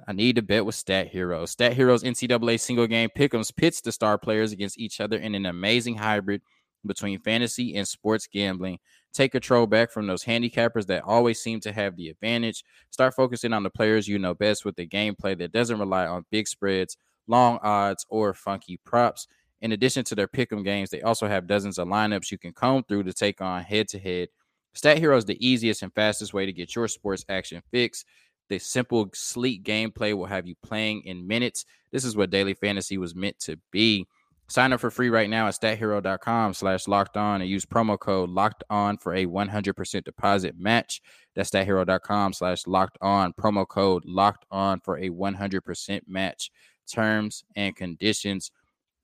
I 0.06 0.12
need 0.12 0.36
to 0.36 0.42
bet 0.42 0.64
with 0.64 0.74
Stat 0.74 1.08
Heroes. 1.08 1.50
Stat 1.50 1.72
Heroes 1.72 2.04
NCAA 2.04 2.60
single 2.60 2.86
game 2.86 3.08
pick'ems 3.16 3.54
pits 3.54 3.80
the 3.80 3.90
star 3.90 4.18
players 4.18 4.52
against 4.52 4.78
each 4.78 5.00
other 5.00 5.16
in 5.16 5.34
an 5.34 5.46
amazing 5.46 5.96
hybrid 5.96 6.42
between 6.86 7.18
fantasy 7.18 7.74
and 7.74 7.88
sports 7.88 8.28
gambling. 8.28 8.78
Take 9.16 9.32
control 9.32 9.66
back 9.66 9.90
from 9.90 10.06
those 10.06 10.24
handicappers 10.24 10.84
that 10.88 11.02
always 11.02 11.40
seem 11.40 11.58
to 11.60 11.72
have 11.72 11.96
the 11.96 12.10
advantage. 12.10 12.62
Start 12.90 13.14
focusing 13.14 13.54
on 13.54 13.62
the 13.62 13.70
players 13.70 14.06
you 14.06 14.18
know 14.18 14.34
best 14.34 14.66
with 14.66 14.76
the 14.76 14.86
gameplay 14.86 15.38
that 15.38 15.52
doesn't 15.52 15.78
rely 15.78 16.06
on 16.06 16.26
big 16.30 16.46
spreads, 16.46 16.98
long 17.26 17.58
odds, 17.62 18.04
or 18.10 18.34
funky 18.34 18.78
props. 18.84 19.26
In 19.62 19.72
addition 19.72 20.04
to 20.04 20.14
their 20.14 20.28
pick'em 20.28 20.62
games, 20.62 20.90
they 20.90 21.00
also 21.00 21.28
have 21.28 21.46
dozens 21.46 21.78
of 21.78 21.88
lineups 21.88 22.30
you 22.30 22.36
can 22.36 22.52
comb 22.52 22.84
through 22.84 23.04
to 23.04 23.12
take 23.14 23.40
on 23.40 23.62
head 23.62 23.88
to 23.88 23.98
head. 23.98 24.28
Stat 24.74 24.98
Hero 24.98 25.16
is 25.16 25.24
the 25.24 25.42
easiest 25.46 25.82
and 25.82 25.94
fastest 25.94 26.34
way 26.34 26.44
to 26.44 26.52
get 26.52 26.76
your 26.76 26.86
sports 26.86 27.24
action 27.30 27.62
fix. 27.70 28.04
The 28.50 28.58
simple, 28.58 29.08
sleek 29.14 29.64
gameplay 29.64 30.14
will 30.14 30.26
have 30.26 30.46
you 30.46 30.56
playing 30.62 31.04
in 31.06 31.26
minutes. 31.26 31.64
This 31.90 32.04
is 32.04 32.18
what 32.18 32.28
daily 32.28 32.52
fantasy 32.52 32.98
was 32.98 33.14
meant 33.14 33.38
to 33.40 33.58
be. 33.70 34.06
Sign 34.48 34.72
up 34.72 34.80
for 34.80 34.90
free 34.90 35.10
right 35.10 35.28
now 35.28 35.48
at 35.48 35.54
stathero.com 35.54 36.54
slash 36.54 36.86
locked 36.86 37.16
on 37.16 37.40
and 37.40 37.50
use 37.50 37.66
promo 37.66 37.98
code 37.98 38.30
locked 38.30 38.62
on 38.70 38.96
for 38.96 39.14
a 39.14 39.26
100% 39.26 40.04
deposit 40.04 40.54
match. 40.56 41.02
That's 41.34 41.50
stathero.com 41.50 42.32
slash 42.32 42.66
locked 42.66 42.98
on. 43.00 43.32
Promo 43.32 43.66
code 43.66 44.04
locked 44.04 44.46
on 44.50 44.80
for 44.80 44.98
a 44.98 45.10
100% 45.10 46.00
match. 46.06 46.50
Terms 46.90 47.44
and 47.56 47.74
conditions 47.74 48.52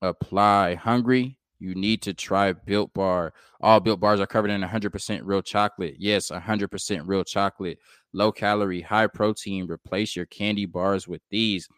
apply. 0.01 0.77
Hungry? 0.77 1.39
You 1.59 1.77
need 1.77 2.03
to 2.03 2.15
try 2.15 2.53
Built 2.53 2.93
Bar. 2.93 3.35
All 3.61 3.79
Built 3.79 4.01
Bars 4.01 4.19
are 4.19 4.27
covered 4.27 4.51
in 4.51 4.63
100% 4.63 5.21
real 5.23 5.43
chocolate. 5.43 5.95
Yes, 5.97 6.31
100% 6.31 7.03
real 7.05 7.23
chocolate. 7.23 7.79
Low 8.13 8.33
calorie, 8.33 8.81
high 8.81 9.07
protein. 9.07 9.71
Replace 9.71 10.17
your 10.17 10.27
candy 10.27 10.67
bars 10.67 11.07
with 11.07 11.23
these. 11.31 11.69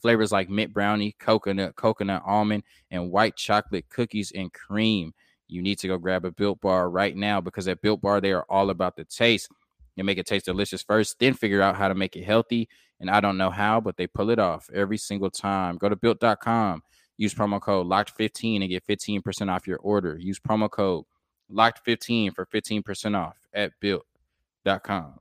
Flavors 0.00 0.32
like 0.32 0.50
mint 0.50 0.72
brownie, 0.72 1.14
coconut, 1.18 1.76
coconut 1.76 2.22
almond, 2.26 2.62
and 2.90 3.10
white 3.10 3.36
chocolate 3.36 3.88
cookies 3.88 4.32
and 4.34 4.52
cream. 4.52 5.12
You 5.48 5.62
need 5.62 5.78
to 5.80 5.88
go 5.88 5.98
grab 5.98 6.24
a 6.24 6.30
Built 6.30 6.60
Bar 6.60 6.90
right 6.90 7.16
now 7.16 7.40
because 7.40 7.68
at 7.68 7.82
Built 7.82 8.00
Bar, 8.00 8.20
they 8.20 8.32
are 8.32 8.46
all 8.48 8.70
about 8.70 8.96
the 8.96 9.04
taste. 9.04 9.48
They 9.96 10.02
make 10.02 10.18
it 10.18 10.26
taste 10.26 10.46
delicious 10.46 10.82
first, 10.82 11.18
then 11.20 11.34
figure 11.34 11.62
out 11.62 11.76
how 11.76 11.88
to 11.88 11.94
make 11.94 12.16
it 12.16 12.24
healthy. 12.24 12.68
And 13.00 13.10
I 13.10 13.20
don't 13.20 13.38
know 13.38 13.50
how, 13.50 13.80
but 13.80 13.96
they 13.96 14.06
pull 14.06 14.30
it 14.30 14.38
off 14.38 14.68
every 14.74 14.98
single 14.98 15.30
time. 15.30 15.76
Go 15.76 15.88
to 15.88 15.96
built.com 15.96 16.82
Use 17.16 17.34
promo 17.34 17.60
code 17.60 17.86
locked15 17.86 18.62
and 18.62 18.68
get 18.68 18.86
15% 18.86 19.50
off 19.50 19.66
your 19.66 19.78
order. 19.78 20.18
Use 20.18 20.40
promo 20.40 20.68
code 20.70 21.04
locked15 21.52 22.34
for 22.34 22.46
15% 22.46 23.16
off 23.16 23.36
at 23.52 23.72
built.com. 23.80 25.18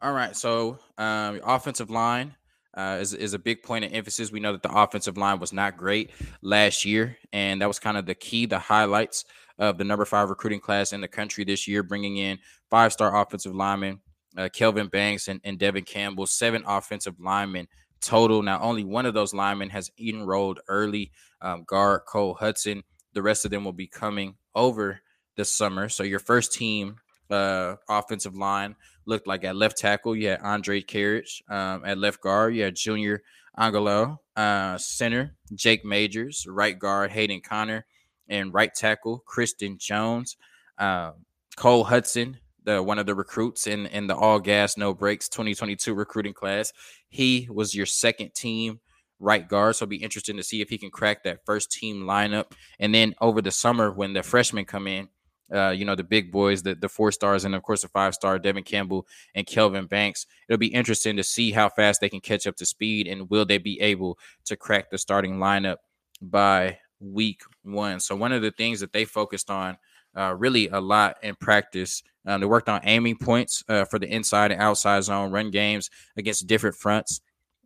All 0.00 0.12
right. 0.12 0.34
So, 0.36 0.78
um, 0.96 1.40
offensive 1.44 1.90
line 1.90 2.34
uh, 2.74 2.98
is, 3.00 3.14
is 3.14 3.34
a 3.34 3.38
big 3.38 3.62
point 3.62 3.84
of 3.84 3.92
emphasis. 3.92 4.30
We 4.30 4.40
know 4.40 4.52
that 4.52 4.62
the 4.62 4.72
offensive 4.72 5.16
line 5.16 5.38
was 5.38 5.52
not 5.52 5.76
great 5.76 6.10
last 6.42 6.84
year, 6.84 7.16
and 7.32 7.60
that 7.60 7.68
was 7.68 7.78
kind 7.78 7.96
of 7.96 8.06
the 8.06 8.14
key, 8.14 8.46
the 8.46 8.58
highlights 8.58 9.24
of 9.58 9.78
the 9.78 9.84
number 9.84 10.04
five 10.04 10.30
recruiting 10.30 10.60
class 10.60 10.92
in 10.92 11.00
the 11.00 11.08
country 11.08 11.44
this 11.44 11.66
year, 11.66 11.82
bringing 11.82 12.16
in 12.16 12.38
five 12.70 12.92
star 12.92 13.20
offensive 13.20 13.54
linemen, 13.54 14.00
uh, 14.36 14.48
Kelvin 14.52 14.88
Banks 14.88 15.28
and, 15.28 15.40
and 15.44 15.58
Devin 15.58 15.84
Campbell, 15.84 16.26
seven 16.26 16.62
offensive 16.66 17.18
linemen 17.18 17.66
total. 18.00 18.42
Now, 18.42 18.60
only 18.60 18.84
one 18.84 19.06
of 19.06 19.14
those 19.14 19.34
linemen 19.34 19.70
has 19.70 19.90
enrolled 19.98 20.60
early. 20.68 21.10
Um, 21.40 21.64
guard 21.66 22.02
Cole 22.06 22.34
Hudson. 22.34 22.82
The 23.14 23.22
rest 23.22 23.44
of 23.44 23.50
them 23.50 23.64
will 23.64 23.72
be 23.72 23.86
coming 23.86 24.34
over 24.54 25.00
this 25.36 25.50
summer. 25.50 25.88
So 25.88 26.02
your 26.02 26.18
first 26.18 26.52
team 26.52 26.96
uh, 27.30 27.76
offensive 27.88 28.36
line 28.36 28.76
looked 29.06 29.26
like 29.26 29.44
at 29.44 29.56
left 29.56 29.78
tackle, 29.78 30.14
you 30.14 30.28
had 30.28 30.40
Andrej 30.40 30.86
Karic. 30.86 31.42
Um, 31.50 31.84
at 31.84 31.98
left 31.98 32.20
guard, 32.20 32.54
you 32.54 32.62
had 32.62 32.76
Junior 32.76 33.22
Angilau. 33.58 34.18
Uh, 34.36 34.78
center, 34.78 35.34
Jake 35.54 35.84
Majors. 35.84 36.46
Right 36.48 36.78
guard, 36.78 37.10
Hayden 37.10 37.40
Conner. 37.40 37.86
And 38.28 38.52
right 38.52 38.72
tackle, 38.72 39.22
Christian 39.26 39.78
Jones. 39.78 40.36
Uh, 40.78 41.12
Cole 41.56 41.84
Hudson, 41.84 42.36
the 42.62 42.82
one 42.82 42.98
of 42.98 43.06
the 43.06 43.14
recruits 43.14 43.66
in 43.66 43.86
in 43.86 44.06
the 44.06 44.14
all 44.14 44.38
gas 44.38 44.76
no 44.76 44.94
breaks 44.94 45.28
2022 45.28 45.92
recruiting 45.94 46.34
class. 46.34 46.72
He 47.08 47.48
was 47.50 47.74
your 47.74 47.86
second 47.86 48.34
team 48.34 48.80
right 49.18 49.48
guard, 49.48 49.74
so 49.74 49.82
it'll 49.84 49.90
be 49.90 49.96
interesting 49.96 50.36
to 50.36 50.42
see 50.42 50.60
if 50.60 50.68
he 50.68 50.78
can 50.78 50.90
crack 50.90 51.24
that 51.24 51.44
first 51.44 51.72
team 51.72 52.04
lineup. 52.04 52.52
And 52.78 52.94
then 52.94 53.14
over 53.20 53.42
the 53.42 53.50
summer 53.50 53.90
when 53.90 54.12
the 54.12 54.22
freshmen 54.22 54.66
come 54.66 54.86
in, 54.86 55.08
uh, 55.52 55.70
you 55.70 55.84
know, 55.84 55.94
the 55.94 56.04
big 56.04 56.30
boys, 56.30 56.62
the, 56.62 56.74
the 56.74 56.88
four 56.88 57.10
stars, 57.12 57.44
and 57.44 57.54
of 57.54 57.62
course 57.62 57.82
the 57.82 57.88
five 57.88 58.14
star, 58.14 58.38
Devin 58.38 58.64
Campbell 58.64 59.06
and 59.34 59.46
Kelvin 59.46 59.86
Banks. 59.86 60.26
It'll 60.48 60.58
be 60.58 60.66
interesting 60.66 61.16
to 61.16 61.24
see 61.24 61.52
how 61.52 61.68
fast 61.68 62.00
they 62.00 62.08
can 62.08 62.20
catch 62.20 62.46
up 62.46 62.56
to 62.56 62.66
speed 62.66 63.06
and 63.06 63.30
will 63.30 63.44
they 63.46 63.58
be 63.58 63.80
able 63.80 64.18
to 64.44 64.56
crack 64.56 64.90
the 64.90 64.98
starting 64.98 65.38
lineup 65.38 65.76
by 66.20 66.78
week 67.00 67.42
one. 67.62 68.00
So, 68.00 68.16
one 68.16 68.32
of 68.32 68.42
the 68.42 68.50
things 68.50 68.80
that 68.80 68.92
they 68.92 69.04
focused 69.04 69.50
on 69.50 69.78
uh, 70.16 70.34
really 70.36 70.68
a 70.68 70.80
lot 70.80 71.16
in 71.22 71.34
practice 71.36 72.02
um, 72.28 72.42
they 72.42 72.46
worked 72.46 72.68
on 72.68 72.80
aiming 72.84 73.16
points 73.16 73.64
uh, 73.70 73.86
for 73.86 73.98
the 73.98 74.06
inside 74.06 74.52
and 74.52 74.60
outside 74.60 75.02
zone 75.02 75.32
run 75.32 75.50
games 75.50 75.88
against 76.18 76.46
different 76.46 76.76
fronts 76.76 77.22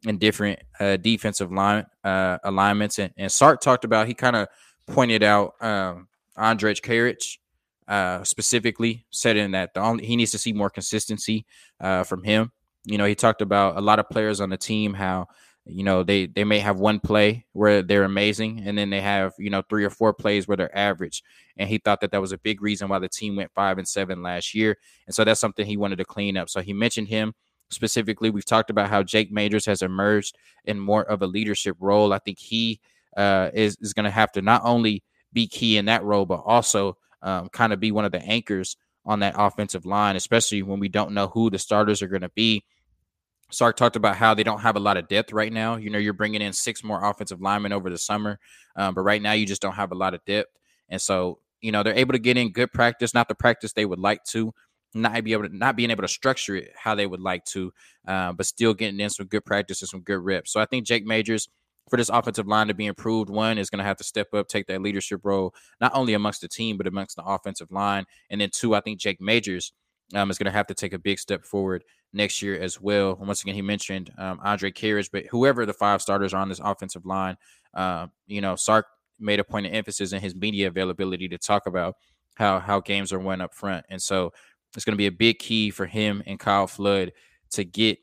and 0.07 0.21
different 0.21 0.61
uh, 0.79 0.97
defensive 0.97 1.51
line 1.51 1.85
uh, 2.05 2.39
alignments. 2.45 3.01
And, 3.01 3.13
and 3.17 3.31
Sark 3.31 3.61
talked 3.61 3.85
about 3.85 4.07
he 4.07 4.15
kind 4.15 4.37
of 4.37 4.47
pointed 4.87 5.25
out 5.25 5.55
um, 5.61 6.07
Andrej 6.39 6.81
Karic 6.81 7.39
uh, 7.89 8.23
specifically, 8.25 9.05
said 9.11 9.37
in 9.37 9.53
that 9.53 9.75
the 9.75 9.81
only 9.81 10.07
he 10.07 10.17
needs 10.17 10.31
to 10.33 10.39
see 10.39 10.53
more 10.53 10.71
consistency 10.71 11.45
uh, 11.81 12.05
from 12.05 12.23
him. 12.23 12.53
You 12.85 12.99
know, 12.99 13.05
he 13.05 13.15
talked 13.15 13.43
about 13.43 13.77
a 13.77 13.81
lot 13.81 13.99
of 13.99 14.09
players 14.09 14.41
on 14.41 14.51
the 14.51 14.57
team 14.57 14.95
how 14.95 15.29
you 15.65 15.85
know 15.85 16.03
they 16.03 16.27
they 16.27 16.45
may 16.45 16.59
have 16.59 16.79
one 16.79 16.99
play 16.99 17.45
where 17.53 17.83
they're 17.83 18.03
amazing 18.03 18.63
and 18.67 18.77
then 18.77 18.91
they 18.91 19.01
have 19.01 19.33
you 19.39 19.49
know 19.49 19.63
three 19.69 19.85
or 19.85 19.91
four 19.91 20.13
plays 20.13 20.49
where 20.49 20.57
they're 20.57 20.77
average. 20.77 21.23
And 21.57 21.69
he 21.69 21.79
thought 21.79 22.01
that 22.01 22.11
that 22.13 22.21
was 22.21 22.33
a 22.33 22.39
big 22.39 22.63
reason 22.63 22.89
why 22.89 22.99
the 22.99 23.09
team 23.09 23.37
went 23.37 23.53
five 23.55 23.79
and 23.79 23.87
seven 23.87 24.23
last 24.23 24.55
year. 24.55 24.79
And 25.07 25.15
so 25.15 25.23
that's 25.23 25.41
something 25.41 25.67
he 25.67 25.77
wanted 25.77 25.97
to 25.97 26.05
clean 26.05 26.37
up. 26.37 26.49
So 26.49 26.61
he 26.61 26.73
mentioned 26.73 27.09
him 27.09 27.35
specifically. 27.69 28.31
We've 28.31 28.45
talked 28.45 28.71
about 28.71 28.89
how 28.89 29.03
jake 29.03 29.31
majors 29.31 29.67
has 29.67 29.83
emerged 29.83 30.37
in 30.65 30.81
more 30.81 31.05
of 31.05 31.23
a 31.23 31.27
leadership 31.27 31.77
role. 31.79 32.13
I 32.13 32.19
think 32.19 32.39
he 32.39 32.81
uh, 33.17 33.51
is, 33.53 33.77
is 33.81 33.93
going 33.93 34.05
to 34.05 34.11
have 34.11 34.33
to 34.33 34.43
not 34.43 34.63
only 34.65 35.03
be 35.33 35.47
key 35.47 35.77
in 35.77 35.87
that 35.87 36.03
role 36.05 36.27
but 36.27 36.43
also 36.45 36.97
um, 37.23 37.49
kind 37.49 37.73
of 37.73 37.81
be 37.81 37.93
one 37.93 38.05
of 38.05 38.13
the 38.13 38.23
anchors 38.23 38.77
on 39.05 39.21
that 39.21 39.35
offensive 39.37 39.85
line 39.85 40.17
especially 40.17 40.63
when 40.63 40.79
we 40.79 40.89
don't 40.89 41.13
know 41.13 41.29
who 41.29 41.51
the 41.51 41.59
starters 41.59 42.03
are 42.03 42.09
going 42.09 42.23
to 42.23 42.31
be 42.31 42.65
Sark 43.53 43.77
talked 43.77 43.97
about 43.97 44.17
how 44.17 44.35
they 44.35 44.43
don't 44.43 44.61
have 44.61 44.77
a 44.77 44.81
lot 44.81 44.97
of 44.97 45.09
depth 45.09 45.33
right 45.33 45.53
now. 45.53 45.77
You 45.77 45.91
know, 45.91 45.99
you're 45.99 46.15
bringing 46.15 46.41
in 46.41 46.53
six 46.53 46.83
more 46.83 47.05
offensive 47.05 47.41
linemen 47.41 47.73
over 47.73 47.91
the 47.91 47.99
summer, 47.99 48.39
um, 48.77 48.95
but 48.95 49.03
right 49.03 49.21
now 49.21 49.33
you 49.33 49.47
just 49.47 49.63
don't 49.63 49.75
have 49.75 49.93
a 49.93 49.95
lot 49.95 50.15
of 50.15 50.25
depth. 50.25 50.51
And 50.89 51.01
so, 51.01 51.39
you 51.61 51.71
know, 51.71 51.83
they're 51.83 51.95
able 51.95 52.13
to 52.13 52.19
get 52.19 52.37
in 52.37 52.53
good 52.53 52.73
practice, 52.73 53.15
not 53.15 53.29
the 53.29 53.35
practice 53.35 53.73
they 53.73 53.85
would 53.85 53.99
like 53.99 54.25
to, 54.25 54.53
not 54.95 55.23
be 55.23 55.33
able 55.33 55.49
to, 55.49 55.57
not 55.57 55.77
being 55.77 55.91
able 55.91 56.03
to 56.03 56.09
structure 56.09 56.57
it 56.57 56.73
how 56.77 56.95
they 56.95 57.07
would 57.07 57.21
like 57.21 57.45
to, 57.47 57.73
uh, 58.09 58.33
but 58.33 58.47
still 58.47 58.75
getting 58.75 59.01
in 59.01 59.11
some 59.11 59.27
good 59.27 59.45
practice 59.45 59.83
and 59.83 59.89
some 59.89 60.01
good 60.01 60.19
reps. 60.19 60.53
So 60.53 60.61
I 60.61 60.65
think 60.65 60.87
Jake 60.87 61.05
Majors 61.05 61.49
for 61.91 61.97
this 61.97 62.09
offensive 62.09 62.47
line 62.47 62.69
to 62.69 62.75
be 62.75 62.87
improved, 62.87 63.29
one 63.29 63.59
is 63.59 63.69
going 63.69 63.79
to 63.79 63.85
have 63.85 63.97
to 63.99 64.05
step 64.05 64.33
up, 64.35 64.49
take 64.49 64.67
that 64.67 64.83
leadership 64.83 65.21
role, 65.25 65.55
not 65.81 65.93
only 65.95 66.15
amongst 66.15 66.41
the 66.41 66.49
team, 66.49 66.77
but 66.77 66.87
amongst 66.87 67.17
the 67.17 67.25
offensive 67.25 67.71
line. 67.71 68.05
And 68.31 68.41
then 68.41 68.51
two, 68.53 68.75
I 68.75 68.81
think 68.81 68.99
Jake 68.99 69.21
Majors 69.21 69.73
um, 70.15 70.31
is 70.31 70.39
going 70.39 70.47
to 70.47 70.53
have 70.53 70.67
to 70.69 70.75
take 70.75 70.93
a 70.93 70.99
big 70.99 71.19
step 71.19 71.45
forward 71.45 71.85
next 72.13 72.43
year 72.43 72.59
as 72.59 72.81
well. 72.81 73.17
And 73.19 73.27
once 73.27 73.43
again, 73.43 73.55
he 73.55 73.63
mentioned 73.63 74.13
um, 74.19 74.39
Andrej 74.45 74.75
Karic, 74.75 75.11
but 75.13 75.27
whoever 75.27 75.67
the 75.67 75.73
five 75.73 76.03
starters 76.03 76.35
are 76.35 76.41
on 76.41 76.49
this 76.49 76.61
offensive 76.63 77.05
line, 77.07 77.37
uh, 77.75 78.07
you 78.27 78.41
know, 78.41 78.57
Sark 78.57 78.87
made 79.19 79.41
a 79.41 79.45
point 79.45 79.67
of 79.67 79.73
emphasis 79.73 80.13
in 80.13 80.21
his 80.21 80.35
media 80.35 80.69
availability 80.69 81.29
to 81.29 81.39
talk 81.39 81.67
about 81.67 81.97
how 82.35 82.59
how 82.59 82.81
games 82.81 83.13
are 83.13 83.19
won 83.19 83.41
up 83.41 83.55
front, 83.55 83.85
and 83.89 84.01
so 84.01 84.33
it's 84.75 84.85
going 84.85 84.95
to 84.95 84.99
be 84.99 85.07
a 85.07 85.13
big 85.13 85.39
key 85.39 85.71
for 85.71 85.87
him 85.87 86.23
and 86.27 86.39
Kyle 86.39 86.67
Flood 86.67 87.13
to 87.51 87.65
get 87.65 87.99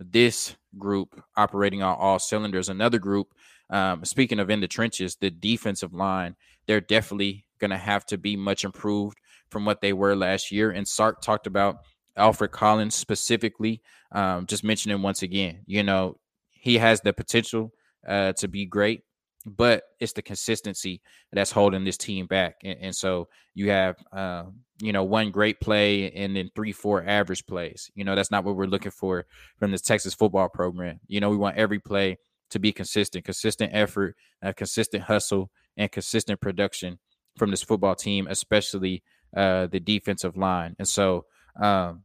this 0.00 0.56
group 0.78 1.22
operating 1.36 1.82
on 1.82 1.96
all 1.98 2.18
cylinders. 2.18 2.68
Another 2.68 2.98
group, 2.98 3.34
um, 3.68 4.04
speaking 4.04 4.40
of 4.40 4.50
in 4.50 4.60
the 4.60 4.68
trenches, 4.68 5.16
the 5.16 5.30
defensive 5.30 5.92
line, 5.92 6.36
they're 6.66 6.80
definitely 6.80 7.44
going 7.60 7.70
to 7.70 7.76
have 7.76 8.06
to 8.06 8.18
be 8.18 8.36
much 8.36 8.64
improved 8.64 9.18
from 9.50 9.64
what 9.64 9.80
they 9.80 9.92
were 9.92 10.16
last 10.16 10.50
year. 10.50 10.70
And 10.70 10.86
Sark 10.88 11.20
talked 11.20 11.46
about 11.46 11.78
Alfred 12.16 12.50
Collins 12.50 12.94
specifically, 12.94 13.82
um, 14.12 14.46
just 14.46 14.64
mentioning 14.64 15.02
once 15.02 15.22
again, 15.22 15.60
you 15.66 15.82
know, 15.82 16.18
he 16.50 16.78
has 16.78 17.00
the 17.00 17.12
potential 17.12 17.72
uh, 18.06 18.32
to 18.34 18.48
be 18.48 18.66
great, 18.66 19.02
but 19.46 19.84
it's 20.00 20.12
the 20.12 20.22
consistency 20.22 21.00
that's 21.32 21.50
holding 21.50 21.84
this 21.84 21.96
team 21.96 22.26
back. 22.26 22.56
And, 22.62 22.78
and 22.80 22.96
so 22.96 23.28
you 23.54 23.70
have, 23.70 23.96
uh, 24.12 24.44
you 24.80 24.92
know, 24.92 25.04
one 25.04 25.30
great 25.30 25.60
play 25.60 26.10
and 26.12 26.36
then 26.36 26.50
three, 26.54 26.72
four 26.72 27.04
average 27.06 27.46
plays. 27.46 27.90
You 27.94 28.04
know, 28.04 28.14
that's 28.14 28.30
not 28.30 28.44
what 28.44 28.56
we're 28.56 28.66
looking 28.66 28.90
for 28.90 29.26
from 29.58 29.70
this 29.70 29.82
Texas 29.82 30.14
football 30.14 30.48
program. 30.48 31.00
You 31.06 31.20
know, 31.20 31.30
we 31.30 31.36
want 31.36 31.56
every 31.56 31.78
play 31.78 32.18
to 32.50 32.58
be 32.58 32.72
consistent, 32.72 33.24
consistent 33.24 33.70
effort, 33.74 34.16
uh, 34.42 34.52
consistent 34.52 35.04
hustle, 35.04 35.50
and 35.76 35.90
consistent 35.90 36.40
production 36.40 36.98
from 37.36 37.50
this 37.50 37.62
football 37.62 37.94
team, 37.94 38.26
especially 38.28 39.02
uh, 39.36 39.66
the 39.68 39.80
defensive 39.80 40.36
line. 40.36 40.74
And 40.78 40.88
so, 40.88 41.24
um, 41.60 42.02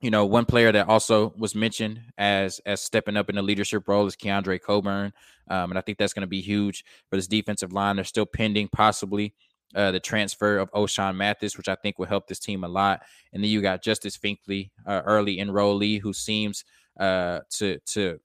you 0.00 0.10
know, 0.10 0.26
one 0.26 0.44
player 0.44 0.72
that 0.72 0.88
also 0.88 1.32
was 1.38 1.54
mentioned 1.54 2.00
as 2.18 2.60
as 2.66 2.82
stepping 2.82 3.16
up 3.16 3.30
in 3.30 3.38
a 3.38 3.42
leadership 3.42 3.88
role 3.88 4.06
is 4.06 4.16
Keondre 4.16 4.60
Coburn, 4.60 5.12
um, 5.48 5.70
and 5.70 5.78
I 5.78 5.80
think 5.80 5.98
that's 5.98 6.12
going 6.12 6.22
to 6.22 6.26
be 6.26 6.40
huge 6.40 6.84
for 7.08 7.16
this 7.16 7.26
defensive 7.26 7.72
line. 7.72 7.96
They're 7.96 8.04
still 8.04 8.26
pending 8.26 8.68
possibly 8.68 9.34
uh, 9.74 9.90
the 9.90 10.00
transfer 10.00 10.58
of 10.58 10.70
Ochaun 10.72 11.16
Mathis, 11.16 11.56
which 11.56 11.68
I 11.68 11.74
think 11.76 11.98
will 11.98 12.06
help 12.06 12.28
this 12.28 12.38
team 12.38 12.64
a 12.64 12.68
lot. 12.68 13.02
And 13.32 13.42
then 13.42 13.50
you 13.50 13.62
got 13.62 13.82
Justice 13.82 14.16
Finkley, 14.16 14.70
uh, 14.86 15.02
early 15.04 15.38
enrollee, 15.38 16.00
who 16.00 16.12
seems 16.12 16.64
uh, 17.00 17.40
to 17.52 17.78
to 17.86 18.18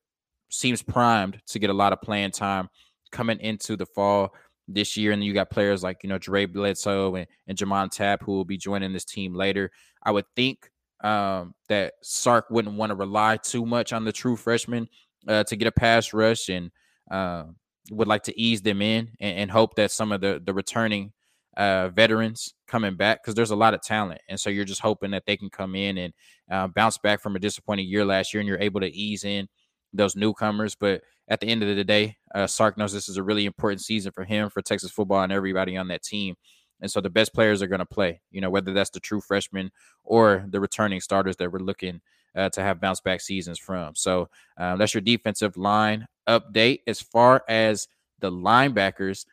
seems 0.50 0.82
primed 0.82 1.42
to 1.48 1.60
get 1.60 1.70
a 1.70 1.74
lot 1.74 1.94
of 1.94 2.02
playing 2.02 2.32
time 2.32 2.70
coming 3.12 3.40
into 3.40 3.78
the 3.78 3.86
fall 3.86 4.34
this 4.68 4.96
year. 4.98 5.12
And 5.12 5.22
then 5.22 5.28
you 5.28 5.34
got 5.34 5.50
players 5.50 5.84
like, 5.84 6.04
you 6.04 6.10
know, 6.10 6.18
Dre 6.18 6.46
Bledsoe 6.46 7.16
and, 7.16 7.28
and 7.48 7.58
J'Mond 7.58 7.92
Tapp 7.92 8.24
who 8.24 8.34
will 8.34 8.46
be 8.46 8.58
joining 8.58 8.94
this 8.94 9.06
team 9.06 9.34
later. 9.34 9.72
I 10.04 10.12
would 10.12 10.26
think 10.36 10.70
um, 11.04 11.54
that 11.70 11.94
Sark 12.02 12.46
wouldn't 12.50 12.76
want 12.76 12.92
to 12.92 12.96
rely 12.96 13.38
too 13.38 13.66
much 13.66 13.94
on 13.94 14.06
the 14.06 14.12
true 14.12 14.36
freshmen 14.36 14.88
uh, 15.28 15.44
to 15.46 15.56
get 15.56 15.68
a 15.68 15.72
pass 15.72 16.14
rush 16.14 16.50
and 16.50 16.72
uh, 17.10 17.44
would 17.92 18.08
like 18.08 18.24
to 18.24 18.40
ease 18.40 18.62
them 18.62 18.82
in 18.82 19.10
and, 19.20 19.38
and, 19.40 19.52
hope 19.52 19.76
that 19.76 19.92
some 19.92 20.12
of 20.12 20.22
the, 20.22 20.42
the 20.46 20.54
returning 20.54 21.12
uh, 21.58 21.90
veterans 21.90 22.54
coming 22.68 22.96
back 22.96 23.22
because 23.22 23.36
there's 23.36 23.52
a 23.52 23.56
lot 23.56 23.74
of 23.74 23.82
talent. 23.82 24.22
And 24.30 24.40
so 24.40 24.50
you're 24.50 24.66
just 24.66 24.82
hoping 24.82 25.12
that 25.12 25.26
they 25.26 25.36
can 25.36 25.50
come 25.50 25.76
in 25.76 25.98
and 25.98 26.14
uh, 26.50 26.68
bounce 26.68 26.98
back 26.98 27.22
from 27.22 27.36
a 27.36 27.40
disappointing 27.40 27.88
year 27.88 28.06
last 28.06 28.34
year 28.34 28.40
and 28.40 28.48
you're 28.48 28.60
able 28.60 28.80
to 28.82 28.96
ease 28.96 29.24
in 29.24 29.48
those 29.94 30.16
newcomers. 30.16 30.76
But 30.76 31.02
at 31.28 31.40
the 31.40 31.48
end 31.48 31.64
of 31.64 31.76
the 31.76 31.84
day, 31.84 32.18
uh, 32.34 32.48
Sark 32.48 32.78
knows 32.78 32.94
this 32.94 33.10
is 33.10 33.18
a 33.18 33.24
really 33.24 33.46
important 33.46 33.82
season 33.82 34.12
for 34.12 34.24
him, 34.24 34.50
for 34.50 34.62
Texas 34.62 34.92
football, 34.92 35.24
and 35.24 35.34
everybody 35.34 35.76
on 35.78 35.88
that 35.90 36.04
team. 36.04 36.36
And 36.82 36.90
so 36.90 37.02
the 37.02 37.10
best 37.10 37.34
players 37.34 37.62
are 37.62 37.68
going 37.68 37.80
to 37.80 37.86
play, 37.86 38.22
you 38.32 38.42
know, 38.42 38.50
whether 38.50 38.74
that's 38.74 38.90
the 38.90 39.00
true 39.00 39.22
freshmen 39.22 39.72
or 40.04 40.46
the 40.50 40.60
returning 40.60 41.02
starters 41.02 41.36
that 41.38 41.52
we're 41.52 41.60
looking 41.60 42.02
uh, 42.36 42.50
to 42.50 42.62
have 42.62 42.82
bounce 42.82 43.02
back 43.02 43.22
seasons 43.22 43.60
from. 43.60 43.96
So 43.96 44.30
um, 44.58 44.80
that's 44.80 44.94
your 44.94 45.02
defensive 45.02 45.58
line 45.58 46.08
update. 46.28 46.80
As 46.88 47.02
far 47.02 47.44
as 47.48 47.88
the 48.20 48.32
linebackers, 48.32 49.26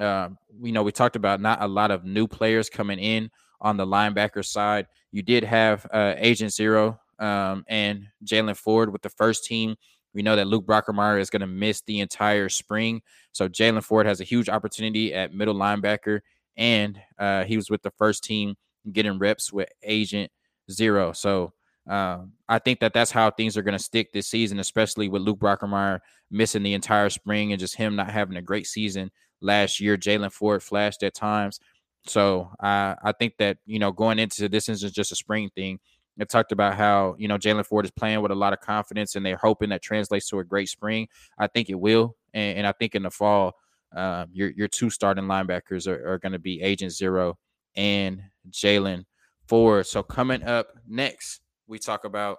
uh, 0.00 0.30
you 0.62 0.72
know, 0.72 0.82
we 0.82 0.92
talked 0.92 1.16
about 1.16 1.40
not 1.40 1.62
a 1.62 1.68
lot 1.68 1.90
of 1.90 2.04
new 2.04 2.26
players 2.26 2.68
coming 2.68 2.98
in 2.98 3.30
on 3.60 3.76
the 3.76 3.86
linebacker 3.86 4.44
side. 4.44 4.86
You 5.12 5.22
did 5.22 5.44
have 5.44 5.86
uh, 5.92 6.14
Agent 6.16 6.52
Zero 6.52 7.00
um, 7.18 7.64
and 7.68 8.06
Jaylan 8.24 8.56
Ford 8.56 8.92
with 8.92 9.02
the 9.02 9.10
first 9.10 9.44
team. 9.44 9.76
We 10.14 10.22
know 10.22 10.36
that 10.36 10.46
Luke 10.46 10.66
Brockermeyer 10.66 11.20
is 11.20 11.30
going 11.30 11.40
to 11.40 11.46
miss 11.46 11.82
the 11.82 12.00
entire 12.00 12.48
spring. 12.48 13.02
So 13.32 13.48
Jaylan 13.48 13.84
Ford 13.84 14.06
has 14.06 14.20
a 14.20 14.24
huge 14.24 14.48
opportunity 14.48 15.12
at 15.12 15.34
middle 15.34 15.54
linebacker, 15.54 16.20
and 16.58 17.00
uh, 17.18 17.44
he 17.44 17.56
was 17.56 17.70
with 17.70 17.82
the 17.82 17.92
first 17.92 18.24
team 18.24 18.56
getting 18.92 19.18
reps 19.18 19.52
with 19.52 19.68
Agent 19.82 20.30
Zero. 20.70 21.12
So 21.12 21.54
um, 21.88 22.32
I 22.48 22.58
think 22.58 22.80
that 22.80 22.92
that's 22.92 23.10
how 23.10 23.30
things 23.30 23.56
are 23.56 23.62
going 23.62 23.78
to 23.78 23.82
stick 23.82 24.12
this 24.12 24.28
season, 24.28 24.58
especially 24.58 25.08
with 25.08 25.22
Luke 25.22 25.38
Brockermeyer 25.38 26.00
missing 26.30 26.62
the 26.62 26.74
entire 26.74 27.08
spring 27.08 27.52
and 27.52 27.60
just 27.60 27.76
him 27.76 27.96
not 27.96 28.10
having 28.10 28.36
a 28.36 28.42
great 28.42 28.66
season 28.66 29.10
last 29.40 29.80
year. 29.80 29.96
Jaylan 29.96 30.32
Ford 30.32 30.62
flashed 30.62 31.02
at 31.02 31.14
times. 31.14 31.60
So 32.06 32.50
uh, 32.60 32.94
I 33.02 33.12
think 33.18 33.34
that, 33.38 33.58
you 33.64 33.78
know, 33.78 33.92
going 33.92 34.18
into 34.18 34.48
this 34.48 34.68
isn't 34.68 34.92
just 34.92 35.12
a 35.12 35.16
spring 35.16 35.50
thing. 35.54 35.78
It 36.18 36.28
talked 36.28 36.52
about 36.52 36.74
how, 36.74 37.14
you 37.18 37.28
know, 37.28 37.38
Jaylan 37.38 37.64
Ford 37.64 37.84
is 37.84 37.92
playing 37.92 38.20
with 38.20 38.32
a 38.32 38.34
lot 38.34 38.52
of 38.52 38.60
confidence 38.60 39.14
and 39.14 39.24
they're 39.24 39.36
hoping 39.36 39.68
that 39.70 39.82
translates 39.82 40.28
to 40.28 40.40
a 40.40 40.44
great 40.44 40.68
spring. 40.68 41.08
I 41.38 41.46
think 41.46 41.70
it 41.70 41.78
will. 41.78 42.16
And, 42.34 42.58
and 42.58 42.66
I 42.66 42.72
think 42.72 42.96
in 42.96 43.04
the 43.04 43.10
fall, 43.10 43.54
uh, 43.94 44.26
your, 44.32 44.50
your 44.50 44.68
two 44.68 44.90
starting 44.90 45.24
linebackers 45.24 45.86
are, 45.86 46.12
are 46.12 46.18
going 46.18 46.32
to 46.32 46.38
be 46.38 46.62
Agent 46.62 46.92
Zero 46.92 47.38
and 47.76 48.22
Jaylan 48.50 49.04
Ford. 49.46 49.86
So 49.86 50.02
coming 50.02 50.42
up 50.42 50.68
next, 50.86 51.40
we 51.66 51.78
talk 51.78 52.04
about 52.04 52.38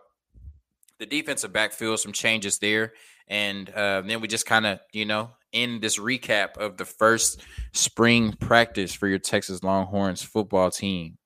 the 1.00 1.06
defensive 1.06 1.54
backfield, 1.54 2.00
some 2.00 2.12
changes 2.12 2.60
there. 2.60 2.94
And 3.28 3.70
uh, 3.70 4.02
then 4.02 4.22
we 4.22 4.28
just 4.28 4.46
kind 4.46 4.66
of, 4.66 4.80
you 4.92 5.06
know, 5.06 5.32
end 5.54 5.82
this 5.82 5.98
recap 5.98 6.58
of 6.58 6.78
the 6.78 6.86
first 6.86 7.42
spring 7.74 8.34
practice 8.34 8.94
for 8.94 9.08
your 9.08 9.20
Texas 9.20 9.64
Longhorns 9.64 10.22
football 10.22 10.72
team. 10.72 11.18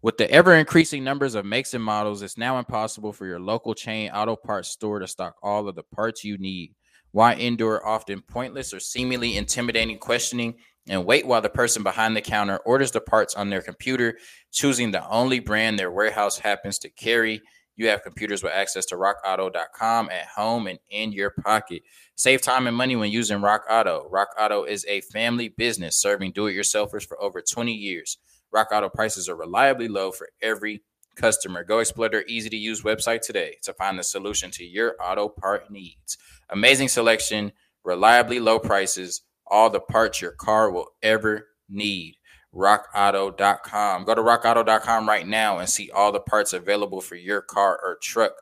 With 0.00 0.16
the 0.16 0.30
ever 0.30 0.54
increasing 0.54 1.02
numbers 1.02 1.34
of 1.34 1.44
makes 1.44 1.74
and 1.74 1.82
models, 1.82 2.22
it's 2.22 2.38
now 2.38 2.58
impossible 2.58 3.12
for 3.12 3.26
your 3.26 3.40
local 3.40 3.74
chain 3.74 4.10
auto 4.10 4.36
parts 4.36 4.68
store 4.68 5.00
to 5.00 5.08
stock 5.08 5.34
all 5.42 5.68
of 5.68 5.74
the 5.74 5.82
parts 5.82 6.22
you 6.22 6.38
need. 6.38 6.74
Why 7.12 7.34
endure 7.34 7.86
often 7.86 8.22
pointless 8.22 8.74
or 8.74 8.80
seemingly 8.80 9.36
intimidating 9.36 9.98
questioning 9.98 10.54
and 10.88 11.04
wait 11.04 11.26
while 11.26 11.40
the 11.40 11.48
person 11.48 11.82
behind 11.82 12.16
the 12.16 12.20
counter 12.20 12.58
orders 12.58 12.90
the 12.90 13.00
parts 13.00 13.34
on 13.34 13.50
their 13.50 13.62
computer, 13.62 14.18
choosing 14.52 14.90
the 14.90 15.08
only 15.08 15.40
brand 15.40 15.78
their 15.78 15.90
warehouse 15.90 16.38
happens 16.38 16.78
to 16.80 16.90
carry? 16.90 17.40
You 17.76 17.88
have 17.88 18.02
computers 18.02 18.42
with 18.42 18.52
access 18.52 18.84
to 18.86 18.96
rockauto.com 18.96 20.10
at 20.10 20.26
home 20.34 20.66
and 20.66 20.80
in 20.90 21.12
your 21.12 21.30
pocket. 21.30 21.82
Save 22.16 22.42
time 22.42 22.66
and 22.66 22.76
money 22.76 22.96
when 22.96 23.12
using 23.12 23.40
Rock 23.40 23.62
Auto. 23.70 24.08
Rock 24.10 24.30
Auto 24.38 24.64
is 24.64 24.84
a 24.88 25.00
family 25.02 25.48
business 25.48 25.96
serving 25.96 26.32
do 26.32 26.48
it 26.48 26.54
yourselfers 26.54 27.06
for 27.06 27.20
over 27.22 27.40
20 27.40 27.72
years. 27.72 28.18
Rock 28.52 28.68
Auto 28.72 28.88
prices 28.88 29.28
are 29.28 29.36
reliably 29.36 29.86
low 29.86 30.10
for 30.10 30.28
every 30.42 30.82
customer. 31.18 31.64
Go 31.64 31.80
explore 31.80 32.08
their 32.08 32.24
easy 32.26 32.48
to 32.48 32.56
use 32.56 32.82
website 32.82 33.20
today 33.20 33.56
to 33.62 33.74
find 33.74 33.98
the 33.98 34.04
solution 34.04 34.50
to 34.52 34.64
your 34.64 34.96
auto 35.02 35.28
part 35.28 35.70
needs. 35.70 36.16
Amazing 36.50 36.88
selection, 36.88 37.52
reliably 37.84 38.40
low 38.40 38.58
prices, 38.58 39.22
all 39.46 39.68
the 39.68 39.80
parts 39.80 40.22
your 40.22 40.32
car 40.32 40.70
will 40.70 40.88
ever 41.02 41.48
need. 41.68 42.14
RockAuto.com. 42.54 44.04
Go 44.04 44.14
to 44.14 44.22
RockAuto.com 44.22 45.08
right 45.08 45.26
now 45.26 45.58
and 45.58 45.68
see 45.68 45.90
all 45.90 46.12
the 46.12 46.20
parts 46.20 46.54
available 46.54 47.00
for 47.00 47.16
your 47.16 47.42
car 47.42 47.78
or 47.82 47.98
truck 48.00 48.32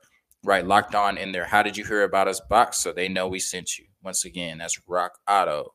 right 0.44 0.64
locked 0.66 0.94
on 0.94 1.18
in 1.18 1.32
there. 1.32 1.44
How 1.44 1.62
did 1.62 1.76
you 1.76 1.84
hear 1.84 2.04
about 2.04 2.28
us 2.28 2.40
box? 2.40 2.78
So 2.78 2.92
they 2.92 3.08
know 3.08 3.26
we 3.26 3.40
sent 3.40 3.78
you. 3.78 3.86
Once 4.02 4.24
again, 4.24 4.58
that's 4.58 4.78
rockauto.com. 4.88 5.72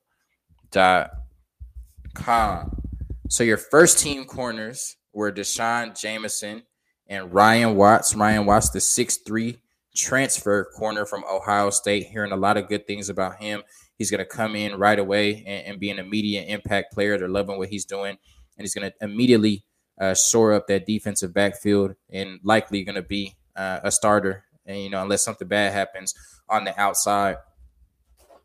So 3.29 3.43
your 3.43 3.57
first 3.57 3.99
team 3.99 4.25
corners 4.25 4.95
were 5.13 5.31
D'Shawn 5.31 5.93
Jamison 5.93 6.63
and 7.11 7.33
Ryan 7.33 7.75
Watts. 7.75 8.15
Ryan 8.15 8.45
Watts, 8.45 8.69
the 8.69 8.79
six-three 8.79 9.57
transfer 9.93 10.63
corner 10.63 11.05
from 11.05 11.23
Ohio 11.29 11.69
State. 11.69 12.07
Hearing 12.07 12.31
a 12.31 12.37
lot 12.37 12.55
of 12.55 12.69
good 12.69 12.87
things 12.87 13.09
about 13.09 13.35
him. 13.35 13.63
He's 13.97 14.09
going 14.09 14.19
to 14.19 14.25
come 14.25 14.55
in 14.55 14.79
right 14.79 14.97
away 14.97 15.43
and, 15.45 15.67
and, 15.67 15.79
be 15.79 15.91
an 15.91 15.99
immediate 15.99 16.45
impact 16.47 16.93
player. 16.93 17.17
They're 17.19 17.27
loving 17.27 17.57
what 17.57 17.69
he's 17.69 17.85
doing, 17.85 18.11
and 18.11 18.17
he's 18.57 18.73
going 18.73 18.89
to 18.89 19.03
immediately 19.03 19.65
uh, 19.99 20.15
shore 20.15 20.53
up 20.53 20.67
that 20.67 20.87
defensive 20.87 21.33
backfield 21.33 21.95
and 22.09 22.39
likely 22.43 22.83
going 22.83 22.95
to 22.95 23.03
be 23.03 23.35
uh, 23.55 23.81
a 23.83 23.91
starter 23.91 24.45
and 24.65 24.79
you 24.79 24.89
know, 24.89 25.01
unless 25.01 25.23
something 25.23 25.47
bad 25.47 25.73
happens 25.73 26.13
on 26.49 26.63
the 26.63 26.79
outside. 26.79 27.37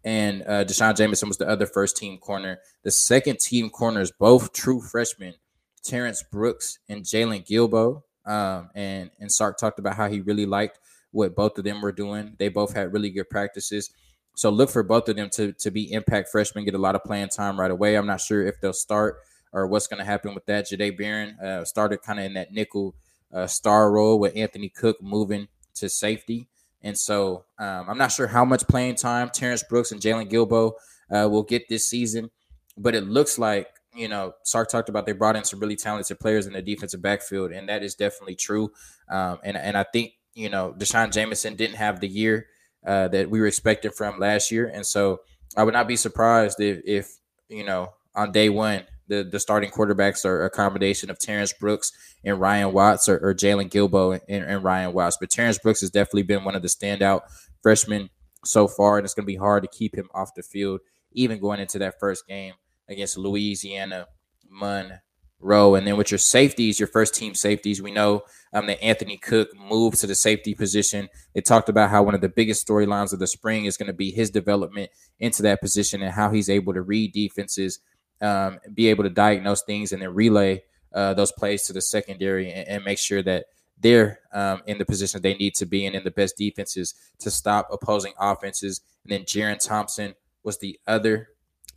And 0.05 0.43
uh, 0.47 0.65
D'Shawn 0.65 0.95
Jamison 0.95 1.29
was 1.29 1.39
the 1.39 1.49
other 1.49 1.67
first 1.67 1.97
team 1.97 2.19
corner. 2.19 2.59
The 2.83 2.91
second 2.91 3.41
team 3.41 3.71
corners, 3.71 4.13
both 4.13 4.53
true 4.53 4.81
freshmen, 4.81 5.35
Terrence 5.83 6.23
Brooks 6.31 6.79
and 6.89 7.05
Jaylon 7.05 7.47
Guilbeau. 7.47 8.03
Um, 8.27 8.71
and 8.75 9.11
and 9.21 9.31
Sark 9.31 9.59
talked 9.59 9.79
about 9.79 9.95
how 9.97 10.09
he 10.09 10.21
really 10.21 10.47
liked 10.47 10.79
what 11.13 11.35
both 11.35 11.57
of 11.59 11.65
them 11.65 11.81
were 11.81 11.93
doing. 11.93 12.35
They 12.39 12.49
both 12.49 12.75
had 12.75 12.93
really 12.93 13.11
good 13.11 13.31
practices. 13.31 13.91
So 14.35 14.51
look 14.51 14.69
for 14.69 14.83
both 14.83 15.09
of 15.09 15.17
them 15.17 15.31
to 15.35 15.53
to 15.53 15.71
be 15.71 15.93
impact 15.93 16.29
freshmen, 16.31 16.65
get 16.65 16.75
a 16.75 16.79
lot 16.79 16.95
of 16.95 17.05
playing 17.05 17.29
time 17.29 17.59
right 17.59 17.71
away. 17.71 17.97
I'm 17.97 18.07
not 18.07 18.21
sure 18.21 18.47
if 18.47 18.61
they'll 18.61 18.73
start 18.73 19.21
or 19.53 19.67
what's 19.67 19.87
going 19.87 19.99
to 19.99 20.05
happen 20.05 20.35
with 20.35 20.45
that. 20.47 20.67
Jahdae 20.67 20.99
Barron 20.99 21.39
uh, 21.41 21.65
started 21.65 22.03
kind 22.03 22.19
of 22.19 22.27
in 22.27 22.35
that 22.35 22.53
nickel 22.53 22.95
uh, 23.33 23.47
star 23.47 23.91
role 23.91 24.19
with 24.19 24.37
Anthony 24.37 24.69
Cook 24.69 25.01
moving 25.01 25.49
to 25.77 25.89
safety. 25.89 26.49
And 26.83 26.97
so 26.97 27.47
um, 27.59 27.87
I'm 27.89 27.99
not 27.99 28.13
sure 28.13 28.27
how 28.27 28.45
much 28.45 28.67
playing 28.69 28.97
time 28.97 29.31
Terrence 29.31 29.63
Brooks 29.63 29.93
and 29.93 30.01
Jaylon 30.01 30.31
Guilbeau 30.31 30.73
uh, 31.11 31.29
will 31.29 31.43
get 31.43 31.69
this 31.69 31.89
season, 31.89 32.31
but 32.77 32.95
it 32.95 33.05
looks 33.05 33.39
like, 33.39 33.69
you 33.97 34.09
know, 34.09 34.35
Sark 34.45 34.69
talked 34.69 34.89
about 34.89 35.07
they 35.07 35.13
brought 35.13 35.37
in 35.37 35.45
some 35.45 35.59
really 35.59 35.77
talented 35.77 36.21
players 36.21 36.47
in 36.47 36.53
the 36.53 36.63
defensive 36.63 37.01
backfield, 37.01 37.51
and 37.51 37.69
that 37.69 37.83
is 37.83 37.95
definitely 37.95 38.37
true. 38.37 38.71
Um, 39.11 39.39
and, 39.43 39.57
and 39.57 39.77
I 39.77 39.85
think, 39.85 40.13
you 40.35 40.51
know, 40.51 40.73
D'Shawn 40.73 41.11
Jamison 41.11 41.57
didn't 41.57 41.77
have 41.77 42.01
the 42.01 42.09
year 42.09 42.47
uh, 42.87 43.09
that 43.09 43.31
we 43.31 43.41
were 43.41 43.47
expecting 43.47 43.91
from 43.91 44.19
last 44.21 44.53
year. 44.53 44.71
And 44.73 44.85
so 44.87 45.21
I 45.57 45.65
would 45.65 45.75
not 45.75 45.89
be 45.89 45.97
surprised 45.97 46.61
if, 46.61 46.83
if 46.85 47.19
you 47.49 47.65
know, 47.65 47.95
on 48.15 48.33
day 48.33 48.51
one, 48.51 48.85
the, 49.09 49.25
the 49.25 49.41
starting 49.41 49.71
quarterbacks 49.71 50.25
are 50.25 50.45
a 50.45 50.51
combination 50.51 51.11
of 51.11 51.19
Terrence 51.19 51.53
Brooks 51.53 51.93
and 52.25 52.41
Ryan 52.41 52.73
Watts 52.73 53.09
or, 53.09 53.19
or 53.19 53.35
Jaylon 53.35 53.71
Guilbeau 53.71 54.21
and, 54.29 54.45
and, 54.45 54.65
Ryan 54.65 54.93
Watts. 54.93 55.17
But 55.19 55.31
Terrence 55.31 55.59
Brooks 55.59 55.81
has 55.81 55.91
definitely 55.91 56.25
been 56.25 56.45
one 56.45 56.57
of 56.57 56.63
the 56.63 56.69
standout 56.69 57.21
freshmen 57.63 58.11
so 58.45 58.67
far, 58.69 58.99
and 58.99 59.05
it's 59.05 59.15
going 59.15 59.25
to 59.25 59.33
be 59.33 59.37
hard 59.37 59.63
to 59.63 59.69
keep 59.69 59.95
him 59.97 60.09
off 60.13 60.35
the 60.35 60.43
field, 60.43 60.81
even 61.13 61.41
going 61.41 61.61
into 61.61 61.79
that 61.79 62.01
first 62.01 62.27
game 62.27 62.55
against 62.89 63.17
Louisiana 63.17 64.07
Monroe. 64.49 65.75
And 65.75 65.87
then 65.87 65.97
with 65.97 66.11
your 66.11 66.19
safeties, 66.19 66.79
your 66.79 66.89
first 66.89 67.15
team 67.15 67.35
safeties, 67.35 67.83
we 67.83 67.91
know 67.91 68.23
um, 68.53 68.67
that 68.67 68.83
Anthony 68.83 69.17
Cook 69.17 69.49
moved 69.57 69.99
to 70.01 70.07
the 70.07 70.15
safety 70.15 70.55
position. 70.55 71.09
They 71.35 71.41
talked 71.41 71.69
about 71.69 71.91
how 71.91 72.03
one 72.03 72.15
of 72.15 72.21
the 72.21 72.29
biggest 72.29 72.67
storylines 72.67 73.13
of 73.13 73.19
the 73.19 73.27
spring 73.27 73.65
is 73.65 73.77
going 73.77 73.89
to 73.89 73.93
be 73.93 74.11
his 74.11 74.31
development 74.31 74.91
into 75.19 75.43
that 75.43 75.61
position 75.61 76.03
and 76.03 76.13
how 76.13 76.31
he's 76.31 76.51
able 76.51 76.75
to 76.75 76.83
read 76.83 77.13
defenses– 77.13 77.81
um, 78.21 78.59
be 78.73 78.89
able 78.89 79.05
to 79.05 79.11
diagnose 79.11 79.63
things 79.63 79.93
and 79.93 80.03
then 80.03 80.15
relay 80.15 80.63
uh, 80.95 81.15
those 81.15 81.33
plays 81.33 81.67
to 81.67 81.73
the 81.73 81.81
secondary 81.81 82.51
and, 82.51 82.69
and 82.69 82.85
make 82.85 82.99
sure 82.99 83.23
that 83.23 83.47
they're 83.79 84.21
um, 84.33 84.63
in 84.67 84.79
the 84.79 84.85
position 84.85 85.21
they 85.21 85.35
need 85.35 85.55
to 85.55 85.67
be 85.67 85.85
in 85.85 85.95
in 85.95 86.03
the 86.03 86.11
best 86.11 86.37
defenses 86.37 86.95
to 87.19 87.31
stop 87.31 87.69
opposing 87.71 88.15
offenses. 88.19 88.81
And 89.05 89.13
then 89.13 89.23
Jerrin 89.25 89.63
Thompson 89.63 90.15
was 90.43 90.59
the 90.59 90.79
other 90.87 91.31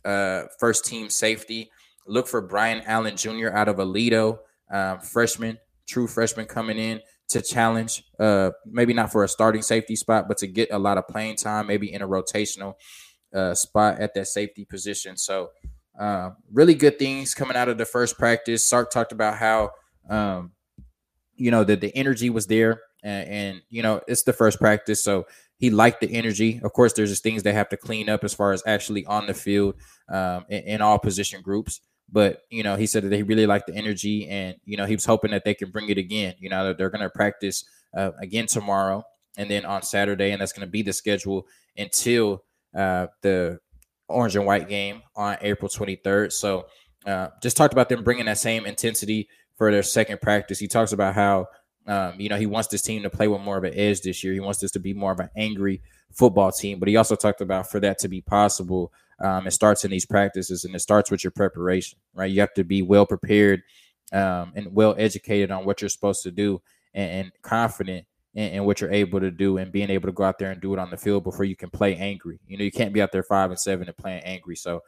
uh, 0.04 0.44
first 0.58 0.84
team 0.84 1.10
safety. 1.10 1.70
Look 2.06 2.26
for 2.26 2.40
Bryan 2.40 2.82
Allen 2.86 3.16
Jr. 3.16 3.50
out 3.52 3.68
of 3.68 3.76
Aledo, 3.76 4.38
um, 4.70 5.00
freshman, 5.00 5.58
true 5.86 6.06
freshman 6.06 6.46
coming 6.46 6.78
in 6.78 7.00
to 7.28 7.40
challenge, 7.40 8.02
uh, 8.18 8.50
maybe 8.66 8.92
not 8.92 9.12
for 9.12 9.22
a 9.22 9.28
starting 9.28 9.62
safety 9.62 9.94
spot, 9.94 10.26
but 10.26 10.38
to 10.38 10.48
get 10.48 10.68
a 10.72 10.78
lot 10.78 10.98
of 10.98 11.06
playing 11.06 11.36
time, 11.36 11.66
maybe 11.66 11.92
in 11.92 12.02
a 12.02 12.08
rotational 12.08 12.74
uh, 13.32 13.54
spot 13.54 14.00
at 14.00 14.14
that 14.14 14.26
safety 14.26 14.64
position. 14.64 15.16
So 15.16 15.50
uh, 15.98 16.30
really 16.52 16.74
good 16.74 16.98
things 16.98 17.34
coming 17.34 17.56
out 17.56 17.68
of 17.68 17.78
the 17.78 17.84
first 17.84 18.18
practice. 18.18 18.64
Sark 18.64 18.90
talked 18.90 19.12
about 19.12 19.36
how, 19.36 19.70
um, 20.08 20.52
you 21.36 21.50
know, 21.50 21.62
that 21.62 21.80
the 21.80 21.94
energy 21.96 22.30
was 22.30 22.46
there, 22.48 22.80
and, 23.04 23.28
and, 23.28 23.62
you 23.70 23.82
know, 23.82 24.00
it's 24.08 24.24
the 24.24 24.32
first 24.32 24.58
practice, 24.58 25.02
so 25.02 25.26
he 25.60 25.68
liked 25.68 26.00
the 26.00 26.10
energy. 26.12 26.58
Of 26.64 26.72
course, 26.72 26.94
there's 26.94 27.10
just 27.10 27.22
things 27.22 27.42
they 27.42 27.52
have 27.52 27.68
to 27.68 27.76
clean 27.76 28.08
up 28.08 28.24
as 28.24 28.32
far 28.32 28.52
as 28.52 28.62
actually 28.66 29.04
on 29.04 29.26
the 29.26 29.34
field 29.34 29.74
um, 30.08 30.46
in, 30.48 30.62
in 30.64 30.80
all 30.80 30.98
position 30.98 31.42
groups. 31.42 31.80
But 32.10 32.40
you 32.50 32.62
know, 32.62 32.76
he 32.76 32.86
said 32.86 33.04
that 33.04 33.12
he 33.12 33.22
really 33.22 33.46
liked 33.46 33.66
the 33.66 33.74
energy, 33.74 34.26
and 34.26 34.56
you 34.64 34.78
know, 34.78 34.86
he 34.86 34.94
was 34.94 35.04
hoping 35.04 35.30
that 35.32 35.44
they 35.44 35.54
can 35.54 35.70
bring 35.70 35.90
it 35.90 35.98
again. 35.98 36.34
You 36.40 36.48
know, 36.48 36.64
that 36.64 36.78
they're 36.78 36.90
going 36.90 37.02
to 37.02 37.10
practice 37.10 37.64
uh, 37.96 38.12
again 38.18 38.46
tomorrow, 38.46 39.04
and 39.36 39.50
then 39.50 39.66
on 39.66 39.82
Saturday, 39.82 40.32
and 40.32 40.40
that's 40.40 40.52
going 40.52 40.66
to 40.66 40.70
be 40.70 40.82
the 40.82 40.94
schedule 40.94 41.46
until 41.76 42.42
uh, 42.74 43.08
the 43.20 43.60
orange 44.08 44.34
and 44.34 44.46
white 44.46 44.68
game 44.68 45.02
on 45.14 45.36
April 45.42 45.68
23rd. 45.68 46.32
So 46.32 46.66
uh, 47.06 47.28
just 47.42 47.56
talked 47.56 47.74
about 47.74 47.90
them 47.90 48.02
bringing 48.02 48.24
that 48.24 48.38
same 48.38 48.66
intensity 48.66 49.28
for 49.56 49.70
their 49.70 49.82
second 49.82 50.20
practice. 50.22 50.58
He 50.58 50.68
talks 50.68 50.92
about 50.92 51.14
how 51.14 51.46
um, 51.86 52.20
you 52.20 52.28
know 52.28 52.36
he 52.36 52.46
wants 52.46 52.68
this 52.68 52.82
team 52.82 53.02
to 53.02 53.10
play 53.10 53.28
with 53.28 53.40
more 53.40 53.56
of 53.56 53.64
an 53.64 53.74
edge 53.74 54.02
this 54.02 54.22
year. 54.22 54.32
He 54.32 54.40
wants 54.40 54.60
this 54.60 54.70
to 54.72 54.80
be 54.80 54.94
more 54.94 55.12
of 55.12 55.20
an 55.20 55.30
angry 55.36 55.82
football 56.12 56.52
team. 56.52 56.78
But 56.78 56.88
he 56.88 56.96
also 56.96 57.16
talked 57.16 57.40
about 57.40 57.70
for 57.70 57.80
that 57.80 57.98
to 58.00 58.08
be 58.08 58.20
possible, 58.20 58.92
um, 59.20 59.46
it 59.46 59.52
starts 59.52 59.84
in 59.84 59.90
these 59.90 60.06
practices 60.06 60.64
and 60.64 60.74
it 60.74 60.80
starts 60.80 61.10
with 61.10 61.24
your 61.24 61.30
preparation, 61.30 61.98
right? 62.14 62.30
You 62.30 62.40
have 62.40 62.54
to 62.54 62.64
be 62.64 62.82
well 62.82 63.06
prepared 63.06 63.62
um, 64.12 64.52
and 64.54 64.74
well 64.74 64.94
educated 64.98 65.50
on 65.50 65.64
what 65.64 65.80
you're 65.80 65.88
supposed 65.88 66.22
to 66.24 66.30
do 66.30 66.60
and, 66.94 67.10
and 67.10 67.32
confident 67.42 68.06
in, 68.34 68.50
in, 68.50 68.64
what 68.64 68.80
you're 68.80 68.92
able 68.92 69.20
to 69.20 69.30
do 69.30 69.58
and 69.58 69.72
being 69.72 69.90
able 69.90 70.08
to 70.08 70.12
go 70.12 70.24
out 70.24 70.38
there 70.38 70.50
and 70.50 70.60
do 70.60 70.72
it 70.72 70.78
on 70.78 70.90
the 70.90 70.96
field 70.96 71.24
before 71.24 71.44
you 71.44 71.56
can 71.56 71.70
play 71.70 71.96
angry. 71.96 72.40
You 72.46 72.58
know, 72.58 72.64
you 72.64 72.72
can't 72.72 72.94
be 72.94 73.02
out 73.02 73.12
there 73.12 73.22
five 73.22 73.50
and 73.50 73.60
seven 73.60 73.86
and 73.86 73.96
playing 73.96 74.22
angry. 74.24 74.56
So 74.56 74.80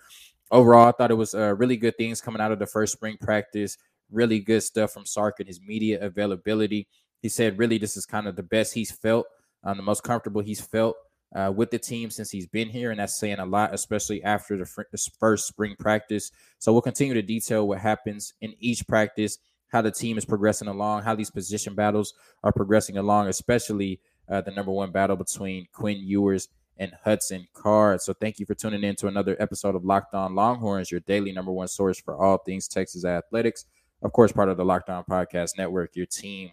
overall, 0.51 0.89
I 0.89 0.93
thought 0.93 1.11
it 1.11 1.15
was 1.15 1.35
uh, 1.35 1.55
really 1.57 1.77
good 1.77 1.97
things 1.97 2.21
coming 2.21 2.41
out 2.41 2.53
of 2.53 2.59
the 2.59 2.67
first 2.67 2.93
spring 2.93 3.17
practice. 3.21 3.77
Really 4.13 4.41
good 4.41 4.63
stuff 4.63 4.93
from 4.93 5.07
Sark 5.07 5.37
and 5.41 5.49
his 5.49 5.61
media 5.61 6.01
availability. 6.01 6.87
He 7.21 7.29
said, 7.29 7.59
really, 7.59 7.79
this 7.79 7.97
is 7.97 8.07
kind 8.07 8.27
of 8.27 8.37
the 8.37 8.43
best 8.43 8.75
he's 8.75 8.91
felt, 8.91 9.27
um, 9.65 9.77
the 9.77 9.83
most 9.83 10.03
comfortable 10.03 10.43
he's 10.43 10.61
felt 10.61 10.97
uh, 11.35 11.53
with 11.55 11.71
the 11.71 11.79
team 11.79 12.11
since 12.11 12.31
he's 12.31 12.47
been 12.47 12.69
here, 12.69 12.91
and 12.91 13.01
that's 13.01 13.19
saying 13.19 13.39
a 13.39 13.47
lot, 13.47 13.73
especially 13.73 14.23
after 14.23 14.57
the, 14.59 14.67
fr- 14.67 14.83
first 15.19 15.47
spring 15.47 15.75
practice. 15.79 16.31
So 16.59 16.73
we'll 16.73 16.83
continue 16.83 17.15
to 17.15 17.23
detail 17.23 17.67
what 17.67 17.79
happens 17.79 18.35
in 18.41 18.55
each 18.59 18.87
practice 18.87 19.39
how 19.73 19.81
the 19.81 19.91
team 19.91 20.19
is 20.19 20.25
progressing 20.25 20.69
along, 20.69 21.03
how 21.03 21.15
these 21.15 21.31
position 21.31 21.75
battles 21.75 22.13
are 22.45 22.53
progressing 22.53 22.99
along, 22.99 23.29
especially 23.29 24.01
uh, 24.29 24.41
the 24.43 24.51
number 24.51 24.71
one 24.71 24.93
battle 24.93 25.17
between 25.17 25.67
Quinn 25.73 25.99
Ewers 25.99 26.49
and 26.77 26.93
Hudson 27.03 27.47
Card. 27.55 28.03
So 28.03 28.13
thank 28.13 28.39
you 28.39 28.47
for 28.47 28.55
tuning 28.55 28.85
in 28.85 28.97
to 28.97 29.07
another 29.07 29.37
episode 29.41 29.75
of 29.75 29.85
Locked 29.85 30.15
On 30.15 30.35
Longhorns, 30.35 30.91
your 30.91 31.01
daily 31.01 31.33
number 31.33 31.53
one 31.53 31.69
source 31.69 31.99
for 31.99 32.17
all 32.17 32.39
things 32.39 32.69
Texas 32.69 33.05
athletics. 33.05 33.65
Of 34.03 34.13
course, 34.13 34.33
part 34.33 34.49
of 34.49 34.57
the 34.57 34.65
Locked 34.65 34.91
On 34.91 35.05
Podcast 35.05 35.57
Network, 35.57 35.95
your 35.95 36.07
team 36.07 36.51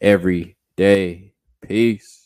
every 0.00 0.56
day. 0.76 1.32
Peace. 1.60 2.21